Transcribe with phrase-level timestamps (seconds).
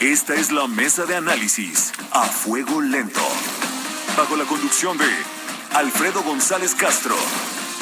[0.00, 3.20] Esta es la mesa de análisis a fuego lento.
[4.16, 5.04] Bajo la conducción de
[5.74, 7.16] Alfredo González Castro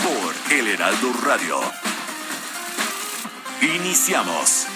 [0.03, 1.61] por El Heraldo Radio.
[3.61, 4.67] Iniciamos.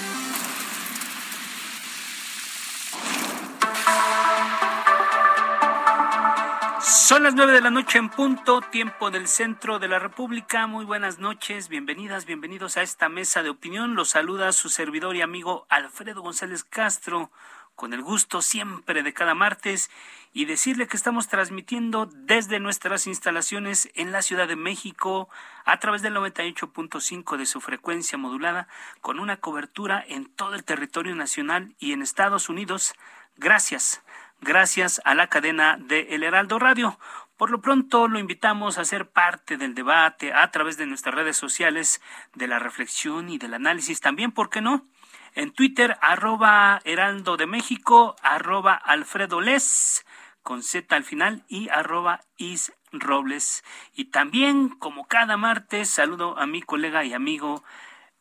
[6.91, 10.67] Son las nueve de la noche en punto, tiempo del centro de la República.
[10.67, 13.95] Muy buenas noches, bienvenidas, bienvenidos a esta mesa de opinión.
[13.95, 17.31] Los saluda su servidor y amigo Alfredo González Castro,
[17.77, 19.89] con el gusto siempre de cada martes
[20.33, 25.29] y decirle que estamos transmitiendo desde nuestras instalaciones en la Ciudad de México
[25.65, 28.67] a través del 98.5 de su frecuencia modulada
[29.01, 32.95] con una cobertura en todo el territorio nacional y en Estados Unidos.
[33.37, 34.03] Gracias
[34.41, 36.99] gracias a la cadena de El Heraldo Radio.
[37.37, 41.37] Por lo pronto lo invitamos a ser parte del debate a través de nuestras redes
[41.37, 42.03] sociales,
[42.35, 44.87] de la reflexión y del análisis también, ¿por qué no?
[45.35, 50.05] En Twitter, arroba Heraldo de México, arroba Alfredo Les,
[50.43, 53.65] con Z al final, y arroba Is Robles.
[53.95, 57.63] Y también, como cada martes, saludo a mi colega y amigo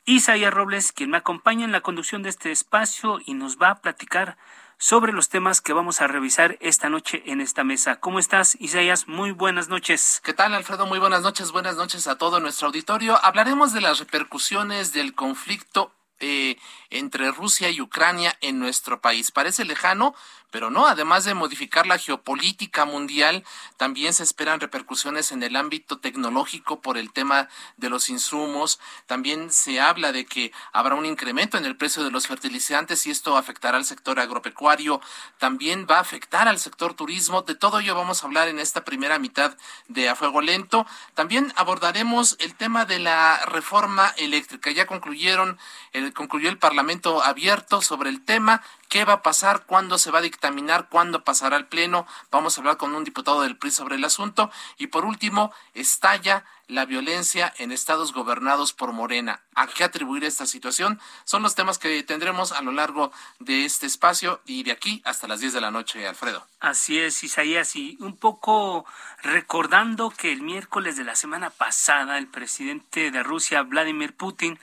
[0.06, 3.81] Isaías Robles, quien me acompaña en la conducción de este espacio y nos va a
[3.81, 4.38] platicar
[4.80, 7.99] sobre los temas que vamos a revisar esta noche en esta mesa.
[7.99, 9.09] ¿Cómo estás, Isaías?
[9.09, 10.22] Muy buenas noches.
[10.23, 10.85] ¿Qué tal, Alfredo?
[10.85, 11.52] Muy buenas noches.
[11.52, 13.19] Buenas noches a todo nuestro auditorio.
[13.22, 16.57] Hablaremos de las repercusiones del conflicto eh,
[16.89, 19.31] entre Rusia y Ucrania en nuestro país.
[19.31, 20.16] Parece lejano,
[20.52, 23.44] pero no, además de modificar la geopolítica mundial,
[23.78, 28.79] también se esperan repercusiones en el ámbito tecnológico por el tema de los insumos.
[29.06, 33.12] También se habla de que habrá un incremento en el precio de los fertilizantes y
[33.12, 35.01] esto afectará al sector agropecuario.
[35.38, 37.44] También va a afectar al sector turismo.
[37.44, 39.56] De todo ello vamos a hablar en esta primera mitad
[39.88, 40.85] de A Fuego Lento.
[41.13, 44.72] También abordaremos el tema de la reforma eléctrica.
[44.72, 45.59] Ya concluyeron,
[45.94, 50.19] el, concluyó el Parlamento abierto sobre el tema qué va a pasar, cuándo se va
[50.19, 52.05] a dictaminar, cuándo pasará al Pleno.
[52.31, 54.51] Vamos a hablar con un diputado del PRI sobre el asunto.
[54.77, 59.41] Y por último, estalla la violencia en estados gobernados por Morena.
[59.55, 60.99] ¿A qué atribuir esta situación?
[61.23, 65.28] Son los temas que tendremos a lo largo de este espacio y de aquí hasta
[65.28, 66.45] las 10 de la noche, Alfredo.
[66.59, 68.85] Así es, Isaías, y un poco
[69.22, 74.59] recordando que el miércoles de la semana pasada el presidente de Rusia, Vladimir Putin,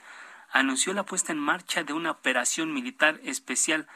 [0.51, 3.87] anunció la puesta en marcha de una operación militar especial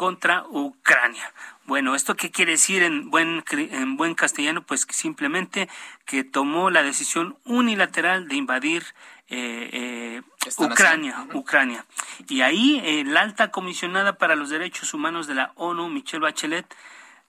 [0.00, 1.30] contra Ucrania.
[1.66, 4.62] Bueno, ¿esto qué quiere decir en buen, en buen castellano?
[4.62, 5.68] Pues simplemente
[6.06, 8.82] que tomó la decisión unilateral de invadir
[9.28, 10.22] eh, eh,
[10.56, 11.84] Ucrania, Ucrania.
[12.28, 16.74] Y ahí eh, la alta comisionada para los derechos humanos de la ONU, Michelle Bachelet,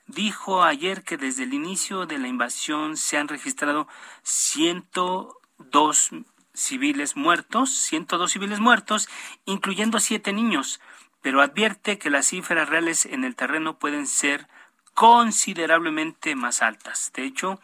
[0.08, 3.90] dijo ayer que desde el inicio de la invasión se han registrado
[4.24, 6.12] 102
[6.54, 9.10] civiles muertos, 102 civiles muertos,
[9.44, 10.80] incluyendo siete niños
[11.22, 14.48] pero advierte que las cifras reales en el terreno pueden ser
[14.94, 17.12] considerablemente más altas.
[17.14, 17.60] De hecho,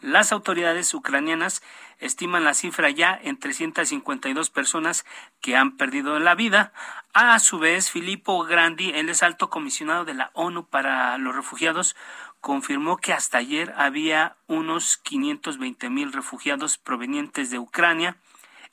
[0.00, 1.62] las autoridades ucranianas
[1.98, 5.04] estiman la cifra ya en 352 personas
[5.40, 6.72] que han perdido la vida.
[7.12, 11.96] A su vez, Filippo Grandi, el es alto comisionado de la ONU para los refugiados,
[12.40, 18.16] confirmó que hasta ayer había unos 520 mil refugiados provenientes de Ucrania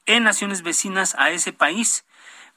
[0.06, 2.06] en naciones vecinas a ese país.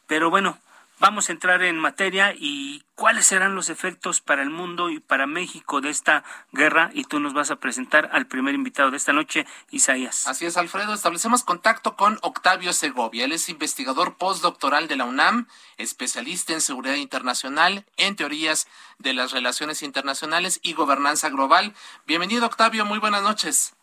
[0.07, 0.59] Pero bueno,
[1.01, 5.27] Vamos a entrar en materia y cuáles serán los efectos para el mundo y para
[5.27, 9.15] México de esta guerra y tú nos vas a presentar al primer invitado de esta
[9.15, 10.27] noche, Isaías.
[10.27, 10.93] Así es, Alfredo.
[10.93, 13.25] Establecemos contacto con Octavio Segovia.
[13.25, 15.49] Él es investigador postdoctoral de la UNAM,
[15.79, 21.73] especialista en seguridad internacional, en teorías de las relaciones internacionales y gobernanza global.
[22.07, 22.85] Bienvenido, Octavio.
[22.85, 23.75] Muy buenas noches.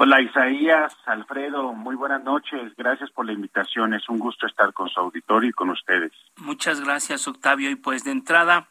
[0.00, 2.72] Hola Isaías, Alfredo, muy buenas noches.
[2.76, 3.94] Gracias por la invitación.
[3.94, 6.12] Es un gusto estar con su auditorio y con ustedes.
[6.36, 7.68] Muchas gracias, Octavio.
[7.68, 8.68] Y pues de entrada,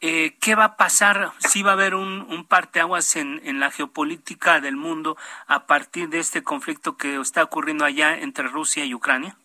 [0.00, 1.32] eh, ¿qué va a pasar?
[1.36, 5.18] Si va a haber un, un parteaguas en, en la geopolítica del mundo
[5.48, 9.36] a partir de este conflicto que está ocurriendo allá entre Rusia y Ucrania.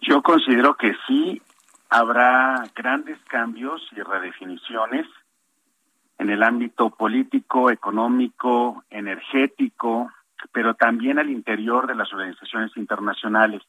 [0.00, 1.42] Yo considero que sí
[1.90, 5.06] habrá grandes cambios y redefiniciones
[6.18, 10.10] en el ámbito político, económico, energético,
[10.52, 13.62] pero también al interior de las organizaciones internacionales.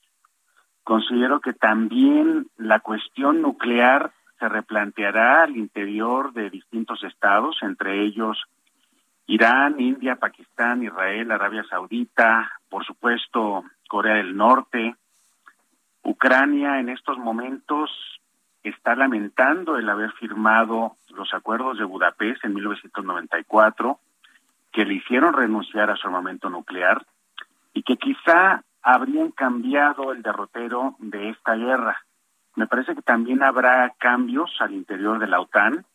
[0.83, 8.41] Considero que también la cuestión nuclear se replanteará al interior de distintos estados, entre ellos
[9.27, 14.95] Irán, India, Pakistán, Israel, Arabia Saudita, por supuesto Corea del Norte.
[16.01, 17.91] Ucrania en estos momentos
[18.63, 23.99] está lamentando el haber firmado los acuerdos de Budapest en 1994,
[24.71, 27.05] que le hicieron renunciar a su armamento nuclear
[27.73, 32.03] y que quizá habrían cambiado el derrotero de esta guerra.
[32.55, 35.85] Me parece que también habrá cambios al interior de la OTAN.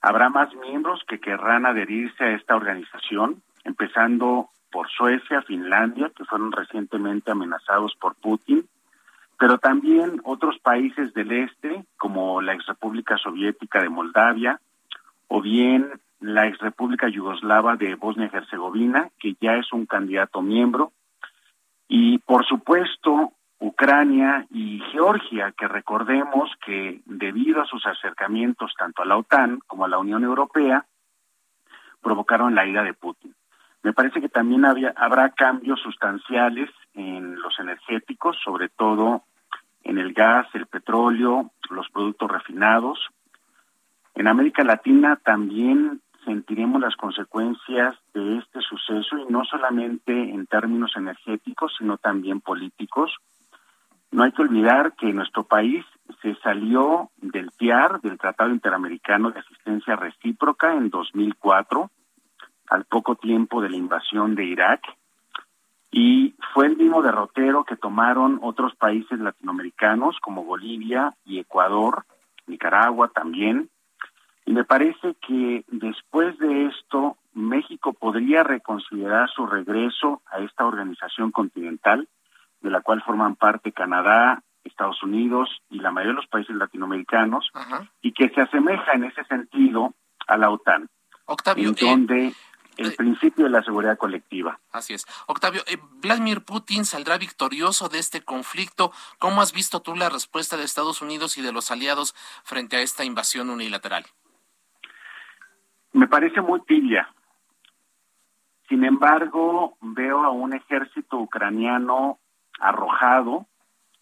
[0.00, 6.52] Habrá más miembros que querrán adherirse a esta organización, empezando por Suecia, Finlandia, que fueron
[6.52, 8.68] recientemente amenazados por Putin,
[9.38, 14.60] pero también otros países del este, como la ex República Soviética de Moldavia,
[15.28, 20.42] o bien la ex República Yugoslava de Bosnia y Herzegovina, que ya es un candidato
[20.42, 20.92] miembro,
[21.86, 29.06] y por supuesto Ucrania y Georgia, que recordemos que debido a sus acercamientos tanto a
[29.06, 30.84] la OTAN como a la Unión Europea,
[32.02, 33.34] provocaron la ira de Putin.
[33.82, 39.22] Me parece que también había, habrá cambios sustanciales en los energéticos, sobre todo
[39.88, 43.08] en el gas, el petróleo, los productos refinados.
[44.14, 50.92] En América Latina también sentiremos las consecuencias de este suceso y no solamente en términos
[50.94, 53.16] energéticos, sino también políticos.
[54.10, 55.84] No hay que olvidar que nuestro país
[56.20, 61.90] se salió del TIAR, del Tratado Interamericano de Asistencia Recíproca, en 2004
[62.68, 64.82] al poco tiempo de la invasión de Irak
[65.90, 72.04] y fue el mismo derrotero que tomaron otros países latinoamericanos como Bolivia y Ecuador,
[72.46, 73.70] Nicaragua también.
[74.44, 81.30] Y me parece que después de esto México podría reconsiderar su regreso a esta organización
[81.30, 82.08] continental
[82.60, 87.50] de la cual forman parte Canadá, Estados Unidos y la mayoría de los países latinoamericanos
[88.02, 89.94] y que se asemeja en ese sentido
[90.26, 90.88] a la OTAN.
[91.26, 92.32] Octavio, en donde
[92.78, 94.60] el principio de la seguridad colectiva.
[94.72, 95.04] Así es.
[95.26, 98.92] Octavio, eh, Vladimir Putin saldrá victorioso de este conflicto.
[99.18, 102.14] ¿Cómo has visto tú la respuesta de Estados Unidos y de los aliados
[102.44, 104.06] frente a esta invasión unilateral?
[105.92, 107.12] Me parece muy tibia.
[108.68, 112.20] Sin embargo, veo a un ejército ucraniano
[112.60, 113.46] arrojado,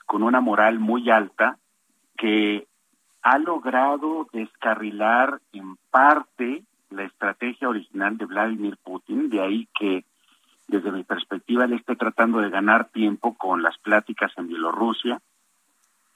[0.04, 1.58] con una moral muy alta,
[2.18, 2.66] que
[3.22, 10.04] ha logrado descarrilar en parte la estrategia original de Vladimir Putin, de ahí que
[10.68, 15.20] desde mi perspectiva él esté tratando de ganar tiempo con las pláticas en Bielorrusia.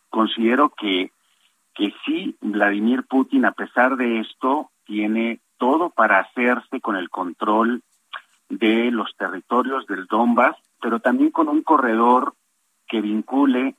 [0.08, 1.12] Considero que,
[1.74, 7.82] que sí, Vladimir Putin, a pesar de esto, tiene todo para hacerse con el control
[8.48, 12.34] de los territorios del Donbass, pero también con un corredor
[12.88, 13.76] que vincule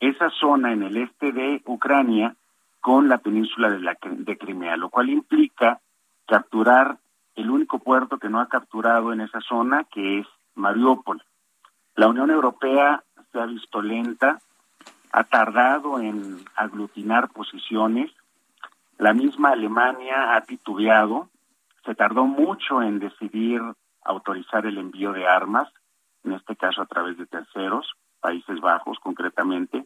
[0.00, 2.34] esa zona en el este de Ucrania
[2.80, 5.80] con la península de, la, de Crimea, lo cual implica
[6.30, 6.98] capturar
[7.34, 11.20] el único puerto que no ha capturado en esa zona, que es Mariupol.
[11.96, 14.38] La Unión Europea se ha visto lenta,
[15.10, 18.12] ha tardado en aglutinar posiciones,
[18.96, 21.28] la misma Alemania ha titubeado,
[21.84, 23.60] se tardó mucho en decidir
[24.04, 25.68] autorizar el envío de armas,
[26.22, 29.84] en este caso a través de terceros, Países Bajos concretamente.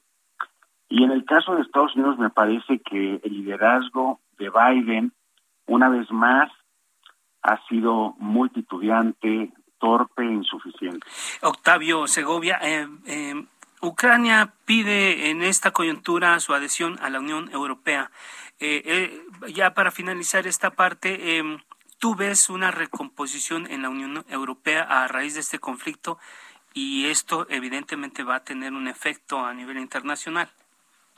[0.90, 5.12] Y en el caso de Estados Unidos me parece que el liderazgo de Biden
[5.66, 6.50] una vez más
[7.42, 11.06] ha sido muy titubeante, torpe, insuficiente.
[11.42, 13.46] Octavio Segovia, eh, eh,
[13.82, 18.10] Ucrania pide en esta coyuntura su adhesión a la Unión Europea.
[18.58, 21.42] Eh, ya para finalizar esta parte,
[21.98, 26.18] ¿tú ves una recomposición en la Unión Europea a raíz de este conflicto?
[26.72, 30.50] Y esto evidentemente va a tener un efecto a nivel internacional.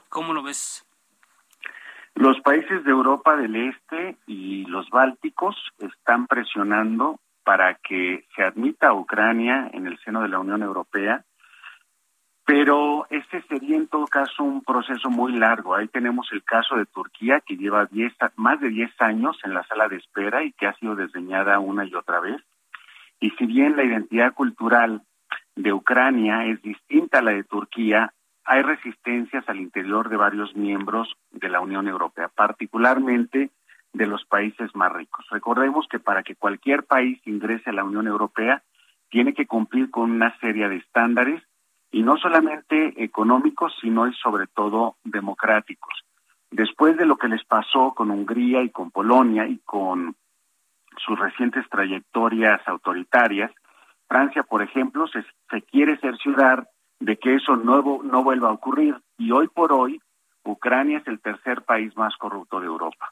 [0.09, 0.86] ¿Cómo lo ves?
[2.17, 8.89] Los países de Europa del Este y los Bálticos están presionando para que se admita
[8.89, 11.27] a Ucrania en el seno de la Unión Europea,
[12.47, 15.75] pero este sería en todo caso un proceso muy largo.
[15.75, 19.65] Ahí tenemos el caso de Turquía, que lleva diez, más de 10 años en la
[19.65, 22.41] sala de espera y que ha sido desdeñada una y otra vez.
[23.21, 25.03] Y si bien la identidad cultural
[25.55, 28.15] de Ucrania es distinta a la de Turquía,
[28.47, 33.51] hay resistencias al interior de varios miembros de la Unión Europea, particularmente
[33.93, 35.27] de los países más ricos.
[35.31, 38.63] Recordemos que para que cualquier país ingrese a la Unión Europea,
[39.11, 41.43] tiene que cumplir con una serie de estándares,
[41.91, 45.95] y no solamente económicos, sino y sobre todo democráticos.
[46.51, 50.15] Después de lo que les pasó con Hungría y con Polonia y con
[50.99, 53.51] sus recientes trayectorias autoritarias,
[54.09, 56.69] Francia, por ejemplo, se, se quiere cerciorar
[57.01, 58.97] de que eso no, no vuelva a ocurrir.
[59.19, 60.01] Y hoy por hoy,
[60.45, 63.11] Ucrania es el tercer país más corrupto de Europa.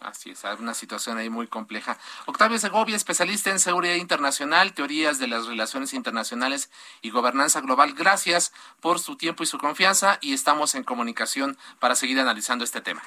[0.00, 1.96] así es, hay una situación ahí muy compleja.
[2.26, 6.70] Octavio Segovia, especialista en seguridad internacional, teorías de las relaciones internacionales
[7.02, 7.94] y gobernanza global.
[7.94, 12.80] Gracias por su tiempo y su confianza y estamos en comunicación para seguir analizando este
[12.80, 13.02] tema.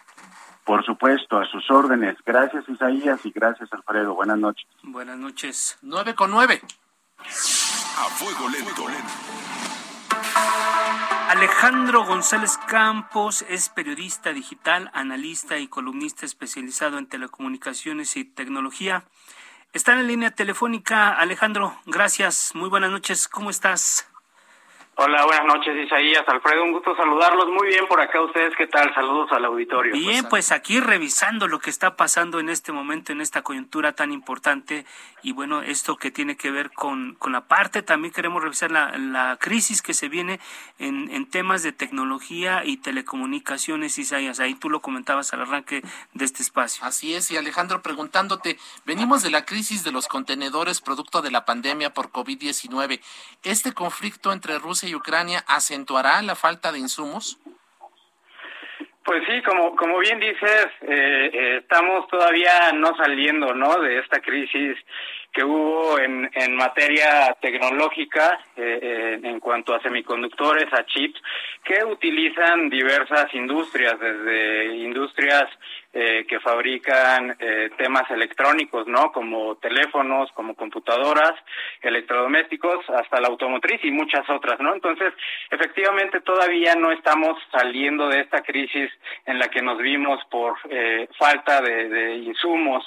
[0.65, 2.17] Por supuesto, a sus órdenes.
[2.25, 4.15] Gracias Isaías y gracias Alfredo.
[4.15, 4.67] Buenas noches.
[4.83, 5.77] Buenas noches.
[5.81, 6.61] Nueve con nueve.
[7.19, 8.85] A fuego lento.
[11.37, 19.05] Alejandro González Campos es periodista digital, analista y columnista especializado en telecomunicaciones y tecnología.
[19.71, 21.13] Está en la línea telefónica.
[21.13, 22.55] Alejandro, gracias.
[22.55, 23.27] Muy buenas noches.
[23.27, 24.09] ¿Cómo estás?
[24.99, 27.49] Hola, buenas noches, Isaías, Alfredo, un gusto saludarlos.
[27.49, 28.91] Muy bien por acá ustedes, ¿qué tal?
[28.95, 29.93] Saludos al auditorio.
[29.93, 34.11] Bien, pues aquí revisando lo que está pasando en este momento, en esta coyuntura tan
[34.11, 34.87] importante,
[35.21, 38.97] y bueno, esto que tiene que ver con, con la parte, también queremos revisar la,
[38.97, 40.39] la crisis que se viene
[40.79, 44.39] en, en temas de tecnología y telecomunicaciones, Isaías.
[44.39, 46.83] Ahí tú lo comentabas al arranque de este espacio.
[46.83, 51.45] Así es, y Alejandro, preguntándote, venimos de la crisis de los contenedores producto de la
[51.45, 52.99] pandemia por COVID-19.
[53.43, 57.39] ¿Este conflicto entre Rusia y Ucrania acentuará la falta de insumos?
[59.07, 63.79] Pues sí, como, como bien dices, eh, eh, estamos todavía no saliendo ¿no?
[63.79, 64.77] de esta crisis
[65.31, 71.21] que hubo en, en materia tecnológica eh, en cuanto a semiconductores, a chips,
[71.63, 75.45] que utilizan diversas industrias, desde industrias
[75.93, 79.11] eh, que fabrican eh, temas electrónicos, ¿no?
[79.13, 81.33] Como teléfonos, como computadoras,
[81.81, 84.75] electrodomésticos, hasta la automotriz y muchas otras, ¿no?
[84.75, 85.13] Entonces,
[85.49, 88.91] efectivamente, todavía no estamos saliendo de esta crisis
[89.25, 92.83] en la que nos vimos por eh, falta de, insumos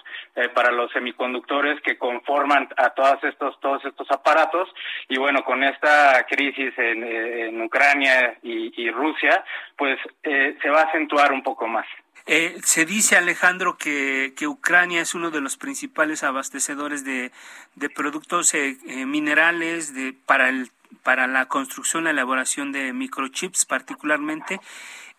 [0.55, 4.69] para los semiconductores que conforman a todos estos todos estos aparatos
[5.09, 9.45] y bueno, con esta crisis en, Ucrania y, y, Rusia,
[9.77, 11.87] pues se va a acentuar un poco más.
[12.33, 17.33] Eh, se dice, Alejandro, que, que, Ucrania es uno de los principales abastecedores de,
[17.75, 20.71] de productos eh, eh, minerales de, para, el,
[21.03, 24.61] para la construcción y elaboración de microchips particularmente.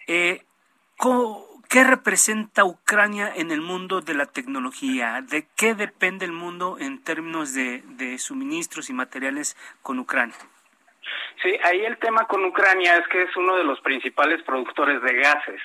[0.07, 5.21] ¿Qué representa Ucrania en el mundo de la tecnología?
[5.21, 10.37] ¿De qué depende el mundo en términos de, de suministros y materiales con Ucrania?
[11.41, 15.13] Sí, ahí el tema con Ucrania es que es uno de los principales productores de
[15.13, 15.61] gases.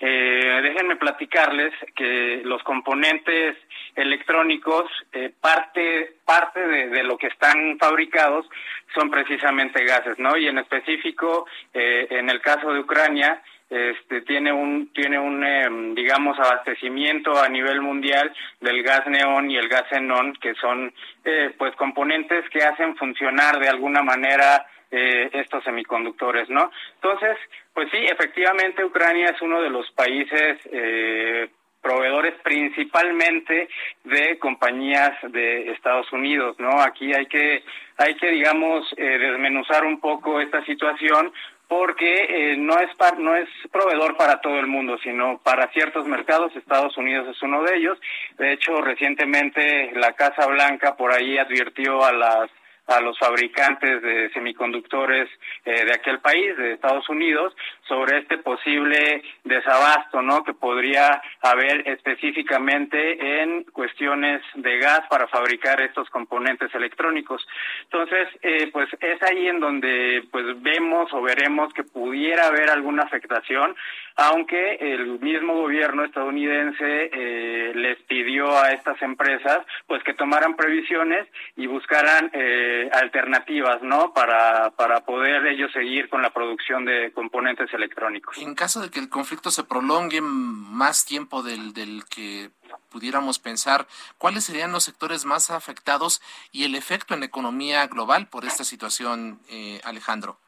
[0.00, 3.56] Eh, déjenme platicarles que los componentes
[3.94, 8.46] electrónicos, eh, parte parte de, de, lo que están fabricados
[8.94, 10.36] son precisamente gases, ¿no?
[10.36, 15.94] Y en específico, eh, en el caso de Ucrania, este tiene un tiene un em,
[15.94, 20.92] digamos abastecimiento a nivel mundial del gas neón y el gas xenón que son
[21.24, 26.70] eh, pues componentes que hacen funcionar de alguna manera eh, estos semiconductores, ¿no?
[26.94, 27.36] Entonces,
[27.74, 31.50] pues sí, efectivamente Ucrania es uno de los países eh,
[31.82, 33.68] proveedores principalmente
[34.04, 36.80] de compañías de Estados Unidos, ¿no?
[36.80, 37.62] Aquí hay que
[37.98, 41.32] hay que digamos eh, desmenuzar un poco esta situación
[41.68, 46.56] porque no es no es proveedor para todo el mundo, sino para ciertos mercados.
[46.56, 47.98] Estados Unidos es uno de ellos.
[48.38, 52.50] De hecho, recientemente la Casa Blanca por ahí advirtió a las
[52.88, 55.28] a los fabricantes de semiconductores
[55.64, 57.54] eh, de aquel país, de Estados Unidos,
[57.86, 60.42] sobre este posible desabasto, ¿no?
[60.42, 67.46] Que podría haber específicamente en cuestiones de gas para fabricar estos componentes electrónicos.
[67.84, 73.04] Entonces, eh, pues es ahí en donde pues vemos o veremos que pudiera haber alguna
[73.04, 73.74] afectación,
[74.16, 81.28] aunque el mismo gobierno estadounidense eh, les pidió a estas empresas pues que tomaran previsiones
[81.56, 84.12] y buscaran eh, alternativas, ¿no?
[84.12, 88.36] Para, para poder ellos seguir con la producción de componentes electrónicos.
[88.38, 92.50] En caso de que el conflicto se prolongue más tiempo del, del que
[92.90, 93.86] pudiéramos pensar,
[94.18, 96.20] ¿cuáles serían los sectores más afectados
[96.52, 100.38] y el efecto en la economía global por esta situación, eh, Alejandro?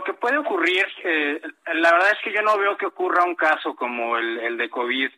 [0.00, 1.42] Lo que puede ocurrir, eh,
[1.74, 4.70] la verdad es que yo no veo que ocurra un caso como el, el de
[4.70, 5.10] COVID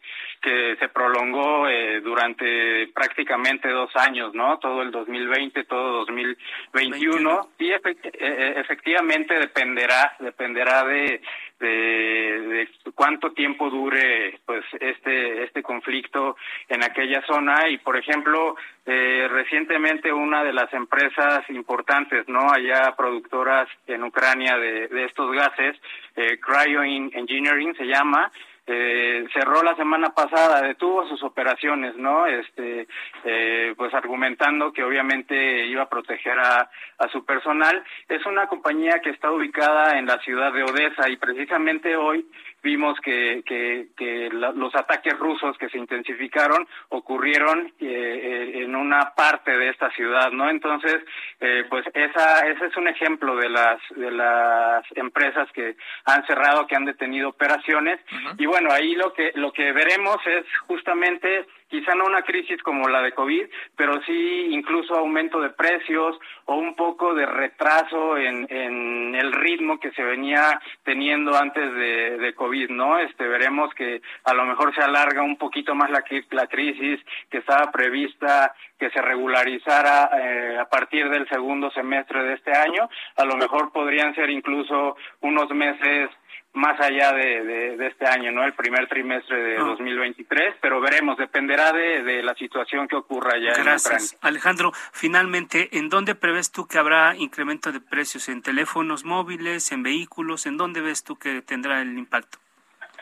[0.43, 4.59] que se prolongó eh, durante prácticamente dos años, ¿no?
[4.59, 7.51] Todo el 2020, todo 2021.
[7.61, 11.23] Y eh, eh, efectivamente dependerá, dependerá de,
[11.63, 16.37] de, cuánto tiempo dure pues este este conflicto
[16.69, 17.69] en aquella zona.
[17.69, 24.57] Y por ejemplo eh, recientemente una de las empresas importantes no allá productoras en Ucrania
[24.59, 25.77] de, de estos gases
[26.17, 28.31] eh, Cryo Engineering se llama
[28.67, 32.27] eh, cerró la semana pasada, detuvo sus operaciones, ¿no?
[32.27, 32.87] Este,
[33.25, 37.83] eh, pues argumentando que obviamente iba a proteger a, a su personal.
[38.09, 42.27] Es una compañía que está ubicada en la ciudad de Odessa y precisamente hoy
[42.63, 49.15] vimos que, que, que los ataques rusos que se intensificaron ocurrieron eh, eh, en una
[49.15, 50.49] parte de esta ciudad, ¿no?
[50.49, 50.97] Entonces,
[51.41, 56.67] eh, pues esa ese es un ejemplo de las de las empresas que han cerrado,
[56.67, 58.01] que han detenido operaciones
[58.39, 62.87] y bueno, ahí lo que lo que veremos es justamente quizá no una crisis como
[62.87, 68.47] la de COVID, pero sí incluso aumento de precios o un poco de retraso en,
[68.51, 72.99] en el ritmo que se venía teniendo antes de, de, COVID, ¿no?
[72.99, 77.01] Este, veremos que a lo mejor se alarga un poquito más la, la crisis
[77.31, 82.91] que estaba prevista que se regularizara eh, a partir del segundo semestre de este año,
[83.17, 86.11] a lo mejor podrían ser incluso unos meses
[86.55, 88.45] más allá de, de, este año, ¿no?
[88.45, 90.59] El primer trimestre de 2023, ah.
[90.61, 94.19] pero veremos, dependerá de, de, la situación que ocurra ya Gracias.
[94.21, 98.29] Alejandro, finalmente, ¿en dónde prevés tú que habrá incremento de precios?
[98.29, 100.47] ¿En teléfonos móviles, en vehículos?
[100.47, 102.39] ¿En dónde ves tú que tendrá el impacto?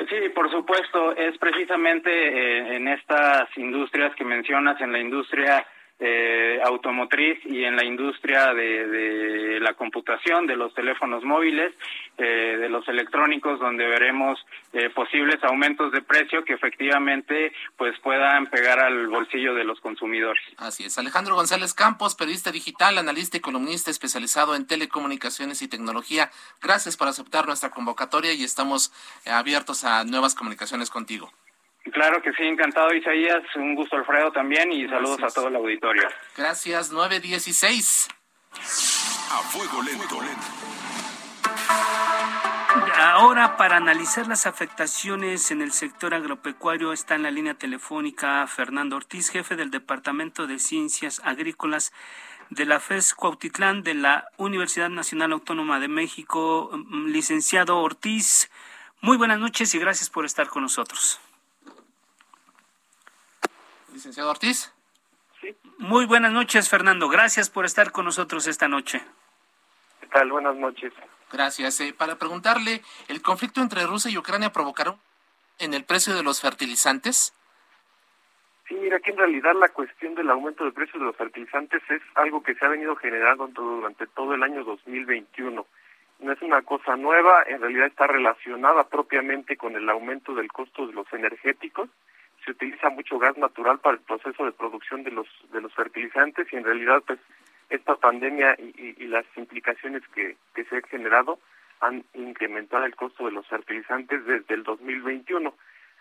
[0.08, 5.66] Sí, por supuesto, es precisamente eh, en estas industrias que mencionas, en la industria
[6.02, 11.74] eh, automotriz y en la industria de, la computación, de los teléfonos móviles,
[12.16, 14.38] eh, de los electrónicos, donde veremos
[14.72, 20.42] eh, posibles aumentos de precio que efectivamente pues puedan pegar al bolsillo de los consumidores.
[20.56, 20.96] Así es.
[20.96, 26.30] Alejandro González Campos, periodista digital, analista y columnista especializado en telecomunicaciones y tecnología.
[26.62, 28.90] Gracias por aceptar nuestra convocatoria y estamos
[29.26, 31.30] abiertos a nuevas comunicaciones contigo.
[31.92, 36.08] Claro que sí, encantado Isaías, un gusto Alfredo también y saludos a todo el auditorio.
[36.36, 38.08] Gracias, 916.
[38.52, 40.20] A fuego lento.
[42.96, 48.96] Ahora, para analizar las afectaciones en el sector agropecuario, está en la línea telefónica Fernando
[48.96, 51.92] Ortiz, jefe del Departamento de Ciencias Agrícolas
[52.50, 56.70] de la FES Cuautitlán de la Universidad Nacional Autónoma de México.
[57.06, 58.50] Licenciado Ortiz,
[59.00, 61.20] muy buenas noches y gracias por estar con nosotros.
[63.92, 64.72] Licenciado Ortiz.
[65.40, 65.54] Sí.
[65.78, 67.08] Muy buenas noches, Fernando.
[67.08, 69.00] Gracias por estar con nosotros esta noche.
[70.00, 70.30] ¿Qué tal?
[70.30, 70.92] Buenas noches.
[71.32, 71.80] Gracias.
[71.80, 74.96] Eh, para preguntarle, ¿el conflicto entre Rusia y Ucrania provocará
[75.58, 77.34] en el precio de los fertilizantes?
[78.68, 82.02] Sí, mira que en realidad la cuestión del aumento de precios de los fertilizantes es
[82.14, 85.66] algo que se ha venido generando durante todo el año 2021.
[86.20, 90.86] No es una cosa nueva, en realidad está relacionada propiamente con el aumento del costo
[90.86, 91.88] de los energéticos
[92.50, 96.52] se utiliza mucho gas natural para el proceso de producción de los de los fertilizantes
[96.52, 97.20] y en realidad pues
[97.68, 101.38] esta pandemia y, y, las implicaciones que, que se han generado
[101.80, 105.54] han incrementado el costo de los fertilizantes desde el 2021.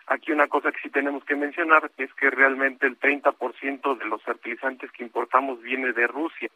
[0.08, 4.20] Aquí una cosa que sí tenemos que mencionar es que realmente el 30% de los
[4.24, 6.48] fertilizantes que importamos viene de Rusia.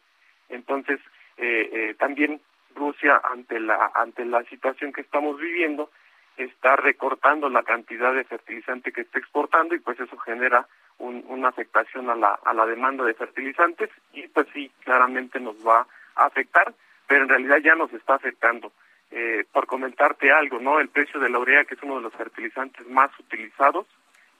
[0.49, 0.99] Entonces,
[1.37, 2.41] eh, eh, también
[2.75, 5.89] Rusia, ante la, ante la situación que estamos viviendo,
[6.37, 10.67] está recortando la cantidad de fertilizante que está exportando y pues eso genera
[10.97, 15.85] una afectación a la, a la demanda de fertilizantes y pues sí, claramente nos va
[16.15, 16.73] a afectar,
[17.07, 18.71] pero en realidad ya nos está afectando.
[19.11, 20.79] Eh, por comentarte algo, ¿no?
[20.79, 23.85] El precio de la urea, que es uno de los fertilizantes más utilizados,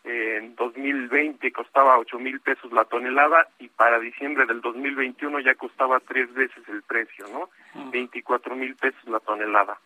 [0.03, 5.55] eh, en 2020 costaba ocho mil pesos la tonelada y para diciembre del 2021 ya
[5.55, 7.49] costaba tres veces el precio, ¿no?
[7.91, 9.79] 24 mil pesos la tonelada.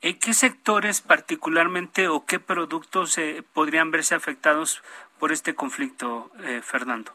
[0.00, 4.82] ¿En qué sectores particularmente o qué productos eh, podrían verse afectados
[5.18, 7.12] por este conflicto, eh, Fernando?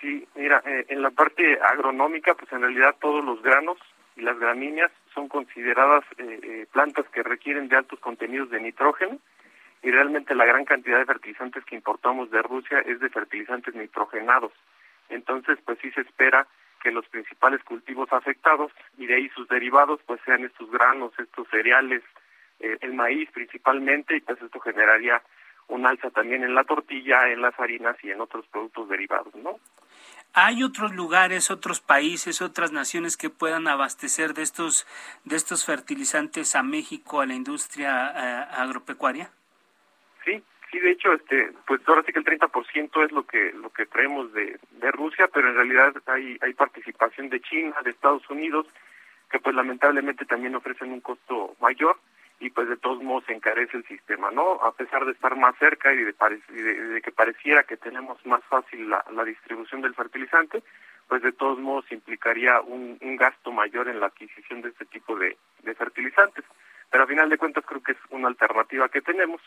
[0.00, 3.78] Sí, mira, eh, en la parte agronómica, pues en realidad todos los granos
[4.16, 6.04] y las gramíneas son consideradas
[6.72, 9.18] plantas que requieren de altos contenidos de nitrógeno
[9.82, 14.52] y realmente la gran cantidad de fertilizantes que importamos de Rusia es de fertilizantes nitrogenados.
[15.08, 16.46] Entonces, pues sí se espera
[16.78, 21.48] que los principales cultivos afectados y de ahí sus derivados pues sean estos granos, estos
[21.48, 22.02] cereales,
[22.60, 25.22] eh, el maíz principalmente y pues esto generaría
[25.68, 29.58] un alza también en la tortilla, en las harinas y en otros productos derivados, ¿no?
[30.34, 34.86] ¿Hay otros lugares, otros países, otras naciones que puedan abastecer de estos
[35.24, 39.30] de estos fertilizantes a México, a la industria eh, agropecuaria?
[40.70, 43.86] Sí, de hecho, este, pues ahora sí que el 30% es lo que lo que
[43.86, 48.66] traemos de, de Rusia, pero en realidad hay hay participación de China, de Estados Unidos,
[49.30, 51.96] que pues lamentablemente también ofrecen un costo mayor
[52.40, 54.62] y pues de todos modos se encarece el sistema, ¿no?
[54.62, 58.88] A pesar de estar más cerca y de, de, que pareciera que tenemos más fácil
[58.88, 60.62] la, la, distribución del fertilizante,
[61.08, 65.16] pues de todos modos implicaría un, un gasto mayor en la adquisición de este tipo
[65.16, 66.44] de, de fertilizantes.
[66.90, 69.40] Pero a final de cuentas creo que es una alternativa que tenemos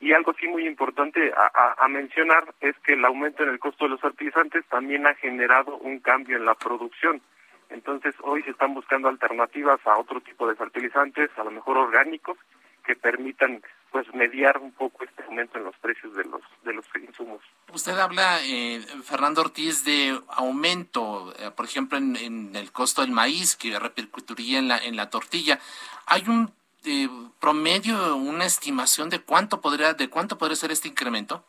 [0.00, 3.90] Y, algo sí muy importante a, mencionar es que el aumento en el costo de
[3.90, 7.22] los fertilizantes también ha generado un cambio en la producción.
[7.70, 12.36] Entonces hoy se están buscando alternativas a otro tipo de fertilizantes, a lo mejor orgánicos,
[12.84, 16.84] que permitan pues mediar un poco este aumento en los precios de los de los
[17.00, 17.40] insumos.
[17.72, 23.56] Usted habla, eh, Fernando Ortiz, de aumento, eh, por ejemplo, en, el costo del maíz
[23.56, 25.58] que repercutiría en la en la tortilla.
[26.06, 26.52] ¿Hay un
[26.84, 27.08] eh,
[27.40, 31.44] promedio, una estimación de cuánto podría de cuánto podría ser este incremento?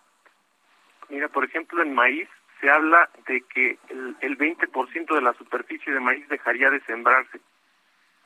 [1.10, 2.28] Mira, por ejemplo, en maíz
[2.60, 7.40] se habla de que el, el 20% de la superficie de maíz dejaría de sembrarse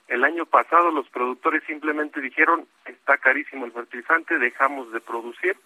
[0.07, 5.57] el año pasado los productores simplemente dijeron, está carísimo el fertilizante, dejamos de producir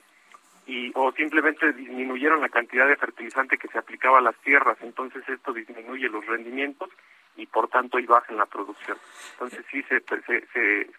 [0.66, 5.28] y o simplemente disminuyeron la cantidad de fertilizante que se aplicaba a las tierras, entonces
[5.28, 6.90] esto disminuye los rendimientos
[7.36, 8.98] y por tanto y baja en la producción.
[9.34, 10.90] Entonces sí se, se, se,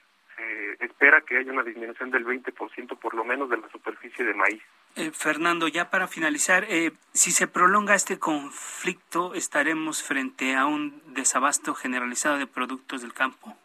[0.80, 4.62] espera que haya una disminución del 20% por lo menos de la superficie de maíz.
[4.96, 11.00] Eh, Fernando, ya para finalizar, eh, si se prolonga este conflicto, ¿estaremos frente a un
[11.14, 13.56] desabasto generalizado de productos del campo?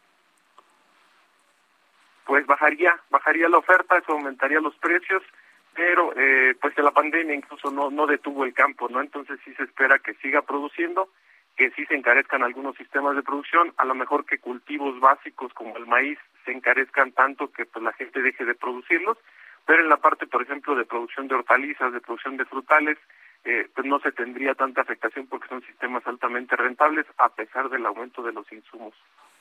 [2.25, 5.23] Pues bajaría, bajaría la oferta, eso aumentaría los precios,
[5.73, 9.01] pero eh, pues la pandemia incluso no, no detuvo el campo, ¿no?
[9.01, 11.09] Entonces sí se espera que siga produciendo
[11.55, 15.77] que sí se encarezcan algunos sistemas de producción, a lo mejor que cultivos básicos como
[15.77, 19.17] el maíz se encarezcan tanto que pues la gente deje de producirlos,
[19.65, 22.97] pero en la parte, por ejemplo, de producción de hortalizas, de producción de frutales,
[23.43, 27.85] eh, pues no se tendría tanta afectación porque son sistemas altamente rentables a pesar del
[27.85, 28.93] aumento de los insumos.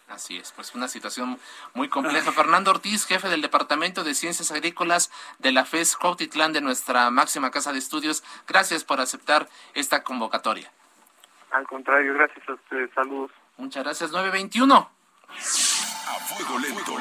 [0.09, 1.39] Así es, pues una situación
[1.73, 2.31] muy compleja.
[2.31, 7.51] Fernando Ortiz, jefe del Departamento de Ciencias Agrícolas de la FES Cuautitlán de nuestra máxima
[7.51, 10.71] casa de estudios, gracias por aceptar esta convocatoria.
[11.51, 12.91] Al contrario, gracias a ustedes.
[12.95, 13.31] Saludos.
[13.57, 14.11] Muchas gracias.
[14.11, 14.91] 921.
[16.07, 16.97] A fuego lento.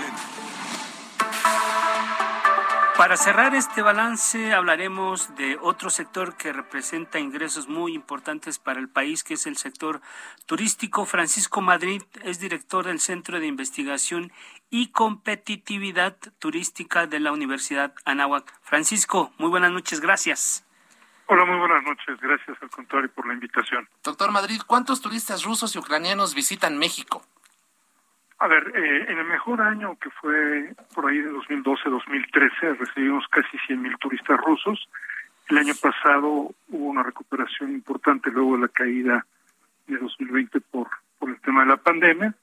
[2.97, 8.87] Para cerrar este balance hablaremos de otro sector que representa ingresos muy importantes para el
[8.87, 10.01] país, que es el sector
[10.45, 11.05] turístico.
[11.05, 14.31] Francisco Madrid es director del Centro de Investigación
[14.69, 18.53] y Competitividad Turística de la Universidad Anáhuac.
[18.61, 20.65] Francisco, muy buenas noches, gracias.
[21.27, 22.19] Hola, muy buenas noches.
[22.21, 23.89] Gracias al contrario por la invitación.
[24.03, 27.23] Doctor Madrid, ¿cuántos turistas rusos y ucranianos visitan México?
[28.43, 33.55] A ver, eh, en el mejor año que fue por ahí de 2012-2013 recibimos casi
[33.69, 34.89] 100.000 turistas rusos.
[35.47, 39.25] El año pasado hubo una recuperación importante luego de la caída
[39.87, 42.35] de 2020 por, por el tema de la pandemia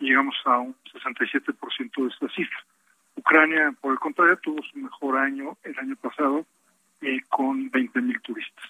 [0.00, 2.58] llegamos a un 67% de esta cifra.
[3.14, 6.44] Ucrania, por el contrario, tuvo su mejor año el año pasado
[7.00, 8.64] eh, con 20.000 turistas.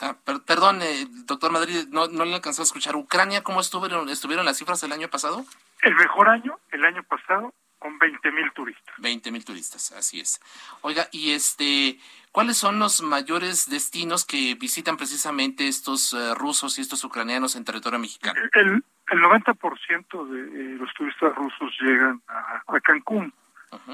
[0.00, 2.96] Ah, perdón, eh, doctor Madrid, no, no le alcanzó a escuchar.
[2.96, 5.44] ¿Ucrania cómo estuvieron, estuvieron las cifras el año pasado?
[5.82, 8.94] El mejor año, el año pasado, con 20.000 turistas.
[8.98, 10.40] 20.000 turistas, así es.
[10.82, 11.98] Oiga, y este,
[12.32, 17.64] ¿cuáles son los mayores destinos que visitan precisamente estos eh, rusos y estos ucranianos en
[17.64, 18.40] territorio mexicano?
[18.52, 23.32] El, el 90% de los turistas rusos llegan a Cancún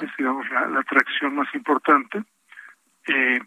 [0.02, 2.22] es digamos la, atracción más importante.
[3.06, 3.40] Eh,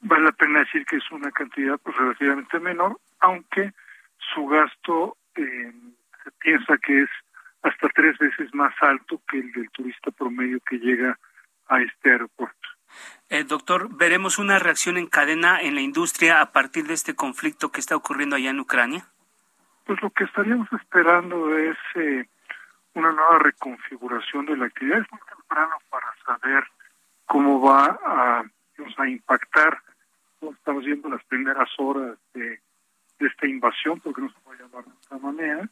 [0.00, 3.72] vale la pena decir que es una cantidad pues relativamente menor, aunque
[4.34, 5.72] su gasto eh,
[6.24, 7.10] se piensa que es
[7.62, 11.18] hasta tres veces más alto que el del turista promedio que llega
[11.68, 12.68] a este aeropuerto.
[13.28, 17.70] Eh, doctor, ¿veremos una reacción en cadena en la industria a partir de este conflicto
[17.70, 19.06] que está ocurriendo allá en Ucrania?
[19.84, 22.24] Pues lo que estaríamos esperando es eh,
[22.94, 25.00] una nueva reconfiguración de la actividad.
[25.00, 26.64] Es muy temprano para saber
[27.26, 28.42] cómo va a,
[28.96, 29.80] a impactar.
[30.40, 32.60] Estamos viendo las primeras horas de,
[33.18, 35.68] esta invasión, porque no se puede llamar de esta manera,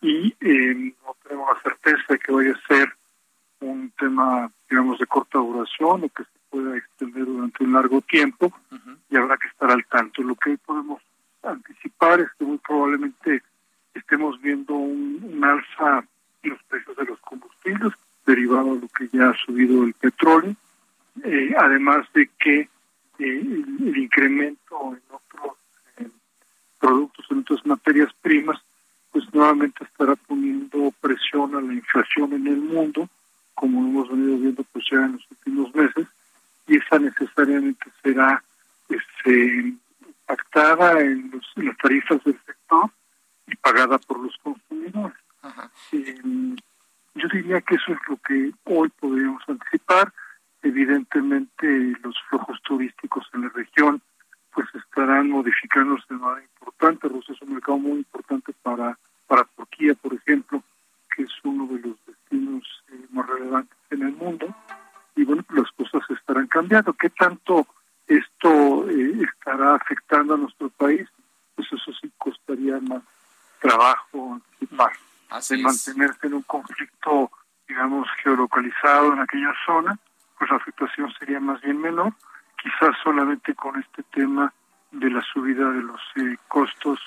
[0.00, 2.94] y eh, no tenemos la certeza de que vaya a ser
[3.60, 8.52] un tema, digamos, de corta duración o que se pueda extender durante un largo tiempo
[9.10, 10.22] y habrá que estar al tanto.
[10.22, 11.02] Lo que podemos
[11.42, 13.42] anticipar es que muy probablemente
[13.94, 16.06] estemos viendo un, un alza
[16.48, 17.92] los precios de los combustibles,
[18.26, 20.54] derivado de lo que ya ha subido el petróleo,
[21.22, 22.68] eh, además de que
[23.18, 25.56] eh, el, incremento en otros
[25.98, 26.08] eh,
[26.78, 28.60] productos, en otras materias primas,
[29.12, 33.08] pues nuevamente estará poniendo presión a la inflación en el mundo,
[33.54, 36.06] como hemos venido viendo pues ya en los últimos meses,
[36.66, 38.42] y esa necesariamente será
[38.88, 39.74] este,
[40.06, 42.90] impactada en, los, en las tarifas del sector
[43.46, 45.16] y pagada por los consumidores.
[45.92, 46.20] Eh,
[47.14, 50.12] yo diría que eso es lo que hoy podríamos anticipar.
[50.64, 51.66] Evidentemente
[52.02, 54.02] los flujos turísticos en la región
[54.52, 57.08] pues estarán modificándose de manera importante.
[57.08, 60.62] Rusia es un mercado muy importante para, para Turquía, por ejemplo,
[61.14, 64.54] que es uno de los destinos eh, más relevantes en el mundo
[66.54, 66.92] cambiado.
[66.92, 67.66] ¿Qué tanto
[68.06, 71.08] esto eh, estará afectando a nuestro país?
[71.56, 73.02] Pues eso sí costaría más
[73.60, 77.30] trabajo más de mantenerse en un conflicto,
[77.66, 79.98] digamos, geolocalizado en aquella zona,
[80.38, 82.12] pues la afectación sería más bien menor,
[82.62, 84.52] quizás solamente con este tema
[84.90, 86.98] de la subida de los eh, costos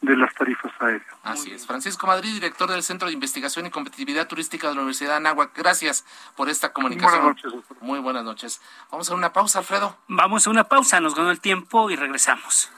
[0.00, 1.06] de las tarifas aéreas.
[1.22, 1.66] Así es.
[1.66, 5.56] Francisco Madrid, director del Centro de Investigación y Competitividad Turística de la Universidad de Anáhuac.
[5.56, 6.04] Gracias
[6.36, 7.22] por esta comunicación.
[7.22, 7.80] Buenas noches.
[7.80, 8.60] Muy buenas noches.
[8.90, 9.96] Vamos a una pausa, Alfredo.
[10.08, 12.70] Vamos a una pausa, nos ganó el tiempo y regresamos.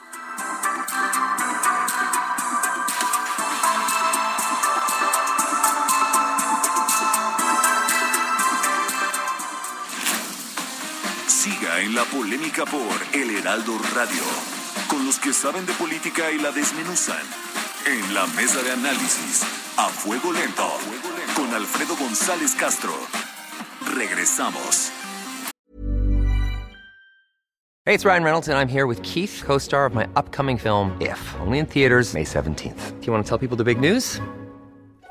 [11.79, 14.23] En la polémica por El Heraldo Radio
[14.89, 17.21] con los que saben de política y la desmenuzan.
[17.85, 19.43] En la mesa de análisis,
[19.77, 20.67] a fuego lento,
[21.35, 22.91] con Alfredo González Castro.
[23.95, 24.91] Regresamos.
[27.85, 30.97] Hey, it's Ryan Reynolds, and I'm here with Keith, co star of my upcoming film,
[30.99, 32.99] If, only in theaters, May 17th.
[32.99, 34.19] Do you want to tell people the big news?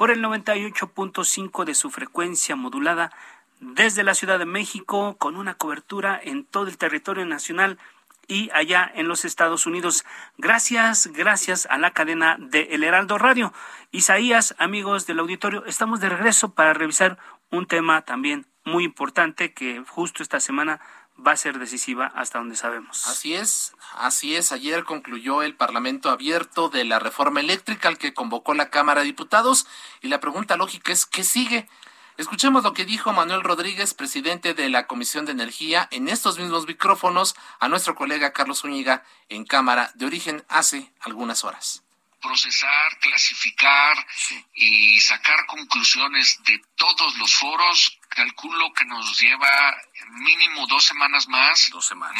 [0.00, 3.12] por el 98.5 de su frecuencia modulada
[3.60, 7.78] desde la Ciudad de México con una cobertura en todo el territorio nacional
[8.26, 10.06] y allá en los Estados Unidos.
[10.38, 13.52] Gracias, gracias a la cadena de El Heraldo Radio.
[13.90, 17.18] Isaías, amigos del auditorio, estamos de regreso para revisar
[17.50, 20.80] un tema también muy importante que justo esta semana
[21.26, 23.06] va a ser decisiva hasta donde sabemos.
[23.06, 24.52] Así es, así es.
[24.52, 29.06] Ayer concluyó el Parlamento abierto de la reforma eléctrica al que convocó la Cámara de
[29.06, 29.66] Diputados
[30.00, 31.68] y la pregunta lógica es ¿qué sigue?
[32.16, 36.66] Escuchemos lo que dijo Manuel Rodríguez, presidente de la Comisión de Energía, en estos mismos
[36.66, 41.82] micrófonos a nuestro colega Carlos Zúñiga en Cámara de Origen hace algunas horas
[42.20, 44.06] procesar, clasificar
[44.54, 49.76] y sacar conclusiones de todos los foros, calculo que nos lleva
[50.10, 51.70] mínimo dos semanas más,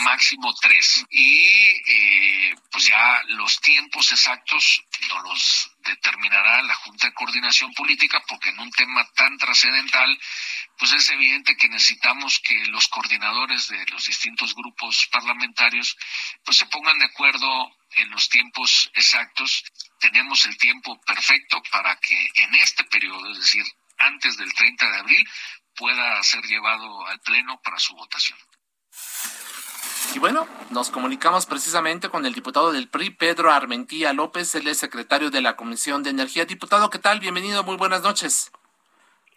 [0.04, 1.04] máximo tres.
[1.10, 8.22] Y eh, pues ya los tiempos exactos no los determinará la Junta de Coordinación Política,
[8.28, 10.18] porque en un tema tan trascendental,
[10.78, 15.96] pues es evidente que necesitamos que los coordinadores de los distintos grupos parlamentarios
[16.44, 19.64] pues se pongan de acuerdo en los tiempos exactos.
[19.98, 23.64] Tenemos el tiempo perfecto para que en este periodo, es decir,
[23.98, 25.28] antes del 30 de abril,
[25.74, 28.38] pueda ser llevado al Pleno para su votación.
[30.12, 34.78] Y bueno, nos comunicamos precisamente con el diputado del PRI, Pedro Armentía López, él es
[34.78, 36.44] secretario de la Comisión de Energía.
[36.44, 37.20] Diputado, ¿qué tal?
[37.20, 38.50] Bienvenido, muy buenas noches.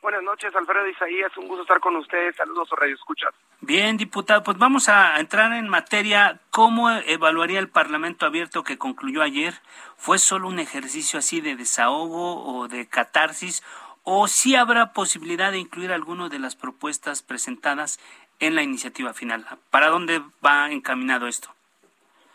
[0.01, 1.31] Buenas noches, Alfredo Isaías.
[1.37, 2.35] Un gusto estar con ustedes.
[2.35, 3.33] Saludos a Radio Escuchas.
[3.61, 6.41] Bien, diputado, pues vamos a entrar en materia.
[6.49, 9.53] ¿Cómo evaluaría el Parlamento abierto que concluyó ayer?
[9.95, 13.63] ¿Fue solo un ejercicio así de desahogo o de catarsis?
[14.03, 17.99] ¿O sí habrá posibilidad de incluir alguna de las propuestas presentadas
[18.39, 19.45] en la iniciativa final?
[19.69, 21.49] ¿Para dónde va encaminado esto?